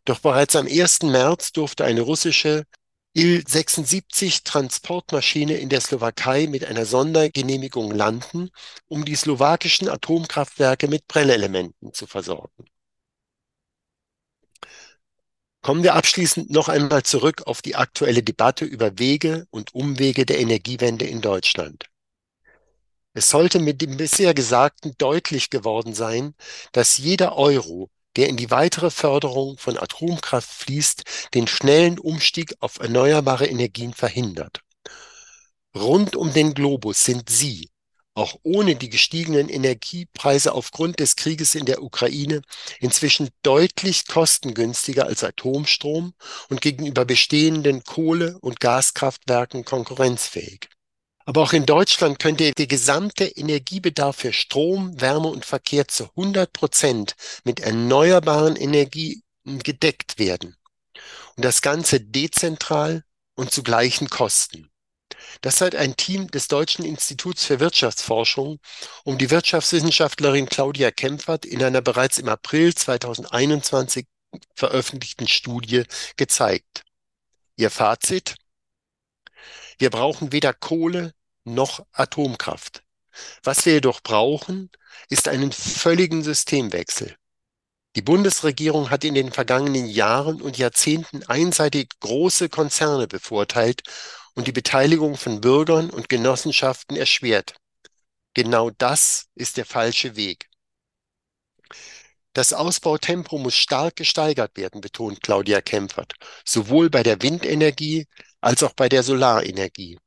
Doch 0.05 0.19
bereits 0.19 0.55
am 0.55 0.67
1. 0.67 1.03
März 1.03 1.51
durfte 1.51 1.83
eine 1.83 2.01
russische 2.01 2.65
Il-76 3.13 4.43
Transportmaschine 4.43 5.57
in 5.57 5.69
der 5.69 5.81
Slowakei 5.81 6.47
mit 6.47 6.65
einer 6.65 6.85
Sondergenehmigung 6.85 7.91
landen, 7.91 8.49
um 8.87 9.03
die 9.05 9.15
slowakischen 9.15 9.89
Atomkraftwerke 9.89 10.87
mit 10.87 11.07
Brennelementen 11.07 11.93
zu 11.93 12.07
versorgen. 12.07 12.65
Kommen 15.61 15.81
wir 15.81 15.95
abschließend 15.95 16.51
noch 16.51 16.69
einmal 16.69 17.01
zurück 17.01 17.47
auf 17.47 17.63
die 17.63 17.75
aktuelle 17.75 18.21
Debatte 18.21 18.65
über 18.65 18.99
Wege 18.99 19.47
und 19.49 19.73
Umwege 19.73 20.25
der 20.25 20.39
Energiewende 20.39 21.05
in 21.05 21.21
Deutschland. 21.21 21.85
Es 23.17 23.29
sollte 23.29 23.59
mit 23.59 23.81
dem 23.81 23.95
bisher 23.95 24.33
Gesagten 24.33 24.93
deutlich 24.97 25.49
geworden 25.49 25.93
sein, 25.93 26.35
dass 26.73 26.97
jeder 26.97 27.37
Euro, 27.37 27.89
der 28.17 28.27
in 28.27 28.35
die 28.35 28.51
weitere 28.51 28.89
Förderung 28.91 29.57
von 29.57 29.77
Atomkraft 29.77 30.49
fließt, 30.49 31.29
den 31.33 31.47
schnellen 31.47 31.97
Umstieg 31.97 32.55
auf 32.59 32.79
erneuerbare 32.79 33.47
Energien 33.47 33.93
verhindert. 33.93 34.59
Rund 35.73 36.17
um 36.17 36.33
den 36.33 36.53
Globus 36.53 37.05
sind 37.05 37.29
Sie, 37.29 37.69
auch 38.15 38.35
ohne 38.43 38.75
die 38.75 38.89
gestiegenen 38.89 39.47
Energiepreise 39.47 40.51
aufgrund 40.51 40.99
des 40.99 41.15
Krieges 41.15 41.55
in 41.55 41.65
der 41.65 41.83
Ukraine, 41.83 42.41
inzwischen 42.81 43.29
deutlich 43.43 44.07
kostengünstiger 44.07 45.05
als 45.05 45.23
Atomstrom 45.23 46.15
und 46.49 46.59
gegenüber 46.59 47.05
bestehenden 47.05 47.85
Kohle- 47.85 48.37
und 48.41 48.59
Gaskraftwerken 48.59 49.63
konkurrenzfähig. 49.63 50.67
Aber 51.25 51.41
auch 51.41 51.53
in 51.53 51.65
Deutschland 51.65 52.19
könnte 52.19 52.51
der 52.51 52.67
gesamte 52.67 53.25
Energiebedarf 53.25 54.17
für 54.17 54.31
Strom, 54.31 54.99
Wärme 55.01 55.27
und 55.27 55.43
Verkehr 55.43 55.87
zu 55.87 56.05
100 56.11 56.53
Prozent 56.53 57.15
mit 57.43 57.59
erneuerbaren 57.59 58.55
Energien 58.55 59.23
gedeckt 59.43 60.19
werden. 60.19 60.55
Und 61.35 61.43
das 61.43 61.61
Ganze 61.61 61.99
dezentral 61.99 63.03
und 63.35 63.51
zu 63.51 63.63
gleichen 63.63 64.07
Kosten. 64.07 64.69
Das 65.41 65.61
hat 65.61 65.75
ein 65.75 65.97
Team 65.97 66.27
des 66.27 66.47
Deutschen 66.47 66.85
Instituts 66.85 67.45
für 67.45 67.59
Wirtschaftsforschung 67.59 68.59
um 69.03 69.17
die 69.17 69.31
Wirtschaftswissenschaftlerin 69.31 70.47
Claudia 70.47 70.91
Kempfert 70.91 71.45
in 71.45 71.63
einer 71.63 71.81
bereits 71.81 72.19
im 72.19 72.29
April 72.29 72.73
2021 72.73 74.05
veröffentlichten 74.53 75.27
Studie 75.27 75.83
gezeigt. 76.17 76.83
Ihr 77.57 77.71
Fazit? 77.71 78.35
Wir 79.77 79.89
brauchen 79.89 80.31
weder 80.31 80.53
Kohle 80.53 81.13
noch 81.43 81.85
Atomkraft. 81.91 82.83
Was 83.43 83.65
wir 83.65 83.73
jedoch 83.73 84.01
brauchen, 84.01 84.69
ist 85.09 85.27
einen 85.27 85.51
völligen 85.51 86.23
Systemwechsel. 86.23 87.15
Die 87.95 88.01
Bundesregierung 88.01 88.89
hat 88.89 89.05
in 89.05 89.15
den 89.15 89.31
vergangenen 89.31 89.85
Jahren 89.85 90.41
und 90.41 90.57
Jahrzehnten 90.57 91.23
einseitig 91.23 91.91
große 92.01 92.49
Konzerne 92.49 93.07
bevorteilt 93.07 93.83
und 94.33 94.47
die 94.47 94.51
Beteiligung 94.51 95.15
von 95.15 95.39
Bürgern 95.39 95.89
und 95.89 96.09
Genossenschaften 96.09 96.97
erschwert. 96.97 97.55
Genau 98.33 98.69
das 98.69 99.27
ist 99.35 99.55
der 99.55 99.65
falsche 99.65 100.17
Weg. 100.17 100.49
Das 102.33 102.51
Ausbautempo 102.51 103.37
muss 103.37 103.55
stark 103.55 103.95
gesteigert 103.95 104.57
werden, 104.57 104.81
betont 104.81 105.21
Claudia 105.21 105.61
Kempfert, 105.61 106.15
sowohl 106.43 106.89
bei 106.89 107.01
der 107.01 107.21
Windenergie 107.21 108.07
als 108.45 108.61
auch 108.61 108.73
bei 108.73 108.89
der 108.89 109.01
Solarenergie. 109.01 109.97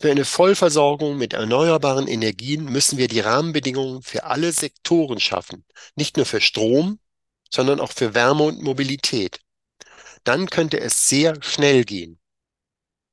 Für 0.00 0.10
eine 0.10 0.24
Vollversorgung 0.24 1.16
mit 1.16 1.32
erneuerbaren 1.32 2.08
Energien 2.08 2.64
müssen 2.64 2.98
wir 2.98 3.06
die 3.06 3.20
Rahmenbedingungen 3.20 4.02
für 4.02 4.24
alle 4.24 4.50
Sektoren 4.50 5.20
schaffen, 5.20 5.64
nicht 5.94 6.16
nur 6.16 6.26
für 6.26 6.40
Strom, 6.40 6.98
sondern 7.48 7.78
auch 7.78 7.92
für 7.92 8.14
Wärme 8.14 8.42
und 8.42 8.62
Mobilität. 8.62 9.38
Dann 10.24 10.50
könnte 10.50 10.80
es 10.80 11.08
sehr 11.08 11.40
schnell 11.40 11.84
gehen. 11.84 12.18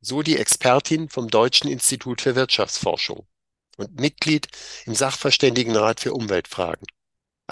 So 0.01 0.23
die 0.23 0.37
Expertin 0.37 1.09
vom 1.09 1.29
Deutschen 1.29 1.69
Institut 1.69 2.21
für 2.21 2.35
Wirtschaftsforschung 2.35 3.27
und 3.77 3.99
Mitglied 3.99 4.47
im 4.87 4.95
Sachverständigenrat 4.95 5.99
für 5.99 6.13
Umweltfragen. 6.13 6.87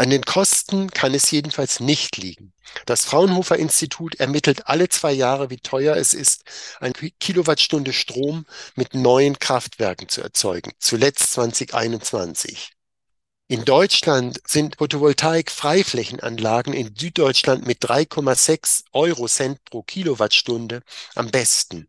An 0.01 0.09
den 0.09 0.23
Kosten 0.23 0.89
kann 0.89 1.13
es 1.13 1.29
jedenfalls 1.29 1.79
nicht 1.79 2.17
liegen. 2.17 2.53
Das 2.87 3.05
Fraunhofer 3.05 3.57
Institut 3.57 4.15
ermittelt 4.15 4.65
alle 4.65 4.89
zwei 4.89 5.11
Jahre, 5.11 5.51
wie 5.51 5.59
teuer 5.59 5.95
es 5.95 6.15
ist, 6.15 6.43
eine 6.79 6.93
Kilowattstunde 6.93 7.93
Strom 7.93 8.47
mit 8.73 8.95
neuen 8.95 9.37
Kraftwerken 9.37 10.09
zu 10.09 10.23
erzeugen, 10.23 10.71
zuletzt 10.79 11.33
2021. 11.33 12.71
In 13.47 13.63
Deutschland 13.63 14.39
sind 14.43 14.77
Photovoltaik-Freiflächenanlagen 14.79 16.73
in 16.73 16.95
Süddeutschland 16.95 17.67
mit 17.67 17.85
3,6 17.85 18.85
Euro 18.93 19.27
Cent 19.27 19.63
pro 19.65 19.83
Kilowattstunde 19.83 20.81
am 21.13 21.29
besten, 21.29 21.87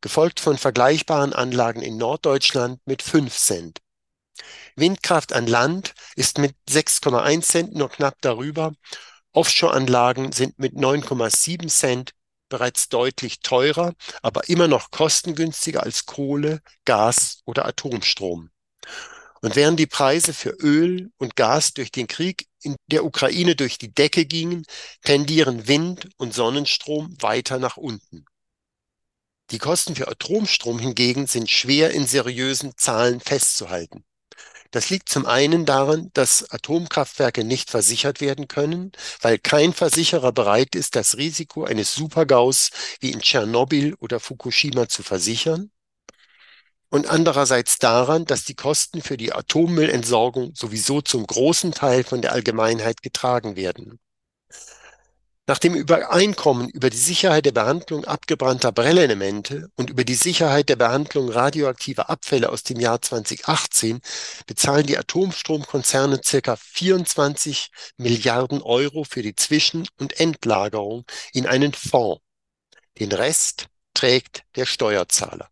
gefolgt 0.00 0.40
von 0.40 0.58
vergleichbaren 0.58 1.32
Anlagen 1.32 1.82
in 1.82 1.96
Norddeutschland 1.96 2.80
mit 2.86 3.02
5 3.02 3.32
Cent. 3.36 3.85
Windkraft 4.76 5.32
an 5.32 5.46
Land 5.46 5.94
ist 6.16 6.38
mit 6.38 6.54
6,1 6.68 7.42
Cent 7.42 7.74
nur 7.74 7.90
knapp 7.90 8.16
darüber. 8.20 8.72
Offshore-Anlagen 9.32 10.32
sind 10.32 10.58
mit 10.58 10.74
9,7 10.74 11.68
Cent 11.68 12.12
bereits 12.48 12.88
deutlich 12.88 13.40
teurer, 13.40 13.94
aber 14.22 14.48
immer 14.48 14.68
noch 14.68 14.90
kostengünstiger 14.90 15.82
als 15.82 16.06
Kohle, 16.06 16.60
Gas 16.84 17.40
oder 17.44 17.66
Atomstrom. 17.66 18.50
Und 19.40 19.56
während 19.56 19.78
die 19.78 19.86
Preise 19.86 20.32
für 20.32 20.50
Öl 20.50 21.10
und 21.18 21.36
Gas 21.36 21.72
durch 21.74 21.90
den 21.90 22.06
Krieg 22.06 22.46
in 22.62 22.76
der 22.90 23.04
Ukraine 23.04 23.56
durch 23.56 23.78
die 23.78 23.92
Decke 23.92 24.26
gingen, 24.26 24.64
tendieren 25.02 25.68
Wind- 25.68 26.08
und 26.16 26.34
Sonnenstrom 26.34 27.16
weiter 27.20 27.58
nach 27.58 27.76
unten. 27.76 28.24
Die 29.50 29.58
Kosten 29.58 29.94
für 29.94 30.08
Atomstrom 30.08 30.78
hingegen 30.78 31.26
sind 31.26 31.50
schwer 31.50 31.90
in 31.92 32.06
seriösen 32.06 32.76
Zahlen 32.76 33.20
festzuhalten. 33.20 34.04
Das 34.70 34.90
liegt 34.90 35.08
zum 35.08 35.26
einen 35.26 35.64
daran, 35.66 36.10
dass 36.14 36.50
Atomkraftwerke 36.50 37.44
nicht 37.44 37.70
versichert 37.70 38.20
werden 38.20 38.48
können, 38.48 38.92
weil 39.20 39.38
kein 39.38 39.72
Versicherer 39.72 40.32
bereit 40.32 40.74
ist, 40.74 40.96
das 40.96 41.16
Risiko 41.16 41.64
eines 41.64 41.94
Supergaus 41.94 42.70
wie 43.00 43.12
in 43.12 43.20
Tschernobyl 43.20 43.94
oder 43.94 44.20
Fukushima 44.20 44.88
zu 44.88 45.02
versichern. 45.02 45.70
Und 46.88 47.08
andererseits 47.08 47.78
daran, 47.78 48.24
dass 48.24 48.44
die 48.44 48.54
Kosten 48.54 49.02
für 49.02 49.16
die 49.16 49.32
Atommüllentsorgung 49.32 50.54
sowieso 50.54 51.02
zum 51.02 51.26
großen 51.26 51.72
Teil 51.72 52.04
von 52.04 52.22
der 52.22 52.32
Allgemeinheit 52.32 53.02
getragen 53.02 53.56
werden. 53.56 53.98
Nach 55.48 55.58
dem 55.60 55.76
Übereinkommen 55.76 56.68
über 56.70 56.90
die 56.90 56.96
Sicherheit 56.96 57.46
der 57.46 57.52
Behandlung 57.52 58.04
abgebrannter 58.04 58.72
Brennelemente 58.72 59.70
und 59.76 59.90
über 59.90 60.02
die 60.02 60.16
Sicherheit 60.16 60.68
der 60.68 60.74
Behandlung 60.74 61.28
radioaktiver 61.28 62.10
Abfälle 62.10 62.48
aus 62.48 62.64
dem 62.64 62.80
Jahr 62.80 63.00
2018 63.00 64.00
bezahlen 64.46 64.88
die 64.88 64.98
Atomstromkonzerne 64.98 66.20
circa 66.24 66.56
24 66.56 67.70
Milliarden 67.96 68.60
Euro 68.60 69.04
für 69.04 69.22
die 69.22 69.36
Zwischen- 69.36 69.86
und 69.98 70.18
Endlagerung 70.18 71.04
in 71.32 71.46
einen 71.46 71.72
Fonds. 71.72 72.20
Den 72.98 73.12
Rest 73.12 73.68
trägt 73.94 74.42
der 74.56 74.66
Steuerzahler. 74.66 75.48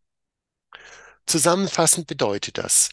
Zusammenfassend 1.25 2.09
bedeutet 2.09 2.59
das, 2.59 2.91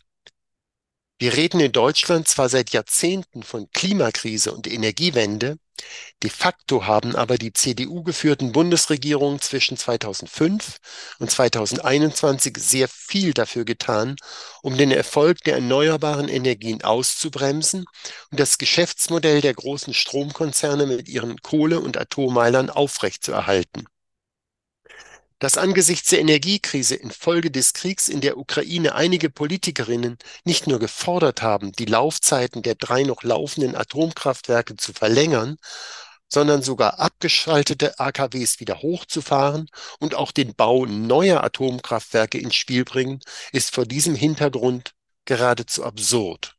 wir 1.17 1.33
reden 1.33 1.59
in 1.59 1.71
Deutschland 1.71 2.27
zwar 2.27 2.49
seit 2.49 2.71
Jahrzehnten 2.71 3.43
von 3.43 3.69
Klimakrise 3.71 4.53
und 4.53 4.65
Energiewende, 4.65 5.57
De 6.23 6.29
facto 6.29 6.85
haben 6.85 7.15
aber 7.15 7.37
die 7.37 7.53
CDU-geführten 7.53 8.51
Bundesregierungen 8.51 9.41
zwischen 9.41 9.77
2005 9.77 10.77
und 11.19 11.31
2021 11.31 12.57
sehr 12.57 12.87
viel 12.87 13.33
dafür 13.33 13.65
getan, 13.65 14.15
um 14.61 14.77
den 14.77 14.91
Erfolg 14.91 15.43
der 15.43 15.55
erneuerbaren 15.55 16.29
Energien 16.29 16.83
auszubremsen 16.83 17.85
und 18.29 18.39
das 18.39 18.57
Geschäftsmodell 18.57 19.41
der 19.41 19.53
großen 19.53 19.93
Stromkonzerne 19.93 20.85
mit 20.85 21.09
ihren 21.09 21.37
Kohle- 21.41 21.79
und 21.79 21.97
Atommeilern 21.97 22.69
aufrechtzuerhalten 22.69 23.87
dass 25.41 25.58
angesichts 25.58 26.12
der 26.12 26.19
Energiekrise 26.19 26.93
infolge 26.93 27.49
des 27.49 27.73
Kriegs 27.73 28.10
in 28.10 28.21
der 28.21 28.38
Ukraine 28.38 28.93
einige 28.93 29.32
Politikerinnen 29.32 30.19
nicht 30.43 30.67
nur 30.67 30.77
gefordert 30.77 31.41
haben, 31.41 31.71
die 31.71 31.86
Laufzeiten 31.86 32.62
der 32.62 32.75
drei 32.75 33.01
noch 33.01 33.23
laufenden 33.23 33.75
Atomkraftwerke 33.75 34.77
zu 34.77 34.93
verlängern, 34.93 35.58
sondern 36.27 36.62
sogar 36.62 36.99
abgeschaltete 36.99 37.99
AKWs 37.99 38.60
wieder 38.60 38.84
hochzufahren 38.84 39.67
und 39.99 40.13
auch 40.13 40.32
den 40.32 40.54
Bau 40.54 40.86
neuer 40.86 41.43
Atomkraftwerke 41.43 42.38
ins 42.38 42.54
Spiel 42.54 42.86
bringen, 42.86 43.19
ist 43.51 43.73
vor 43.73 43.88
diesem 43.88 44.13
Hintergrund 44.13 44.93
geradezu 45.25 45.84
absurd. 45.84 46.56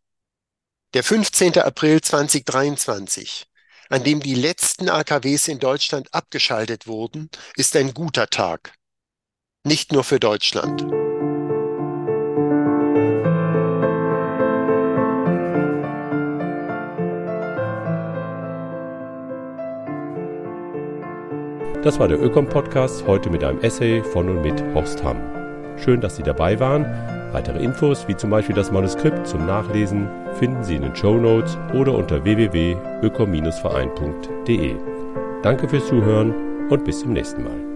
Der 0.94 1.04
15. 1.04 1.56
April 1.58 2.00
2023 2.00 3.46
an 3.92 4.02
dem 4.02 4.20
die 4.20 4.34
letzten 4.34 4.88
AKWs 4.88 5.48
in 5.48 5.58
Deutschland 5.58 6.08
abgeschaltet 6.14 6.86
wurden, 6.86 7.28
ist 7.56 7.76
ein 7.76 7.92
guter 7.92 8.28
Tag. 8.28 8.72
Nicht 9.64 9.92
nur 9.92 10.02
für 10.02 10.18
Deutschland. 10.18 10.80
Das 21.84 21.98
war 21.98 22.08
der 22.08 22.18
Ökom-Podcast, 22.18 23.06
heute 23.06 23.28
mit 23.28 23.44
einem 23.44 23.60
Essay 23.60 24.02
von 24.02 24.30
und 24.30 24.40
mit 24.40 24.62
Horst 24.72 25.02
Hamm. 25.02 25.20
Schön, 25.76 26.00
dass 26.00 26.16
Sie 26.16 26.22
dabei 26.22 26.58
waren. 26.58 27.21
Weitere 27.32 27.62
Infos, 27.62 28.08
wie 28.08 28.16
zum 28.16 28.30
Beispiel 28.30 28.54
das 28.54 28.70
Manuskript 28.70 29.26
zum 29.26 29.46
Nachlesen, 29.46 30.06
finden 30.34 30.62
Sie 30.62 30.76
in 30.76 30.82
den 30.82 30.94
Show 30.94 31.16
Notes 31.16 31.56
oder 31.72 31.94
unter 31.94 32.22
www.ökom-verein.de. 32.24 34.76
Danke 35.42 35.68
fürs 35.68 35.86
Zuhören 35.86 36.34
und 36.68 36.84
bis 36.84 37.00
zum 37.00 37.14
nächsten 37.14 37.42
Mal. 37.42 37.71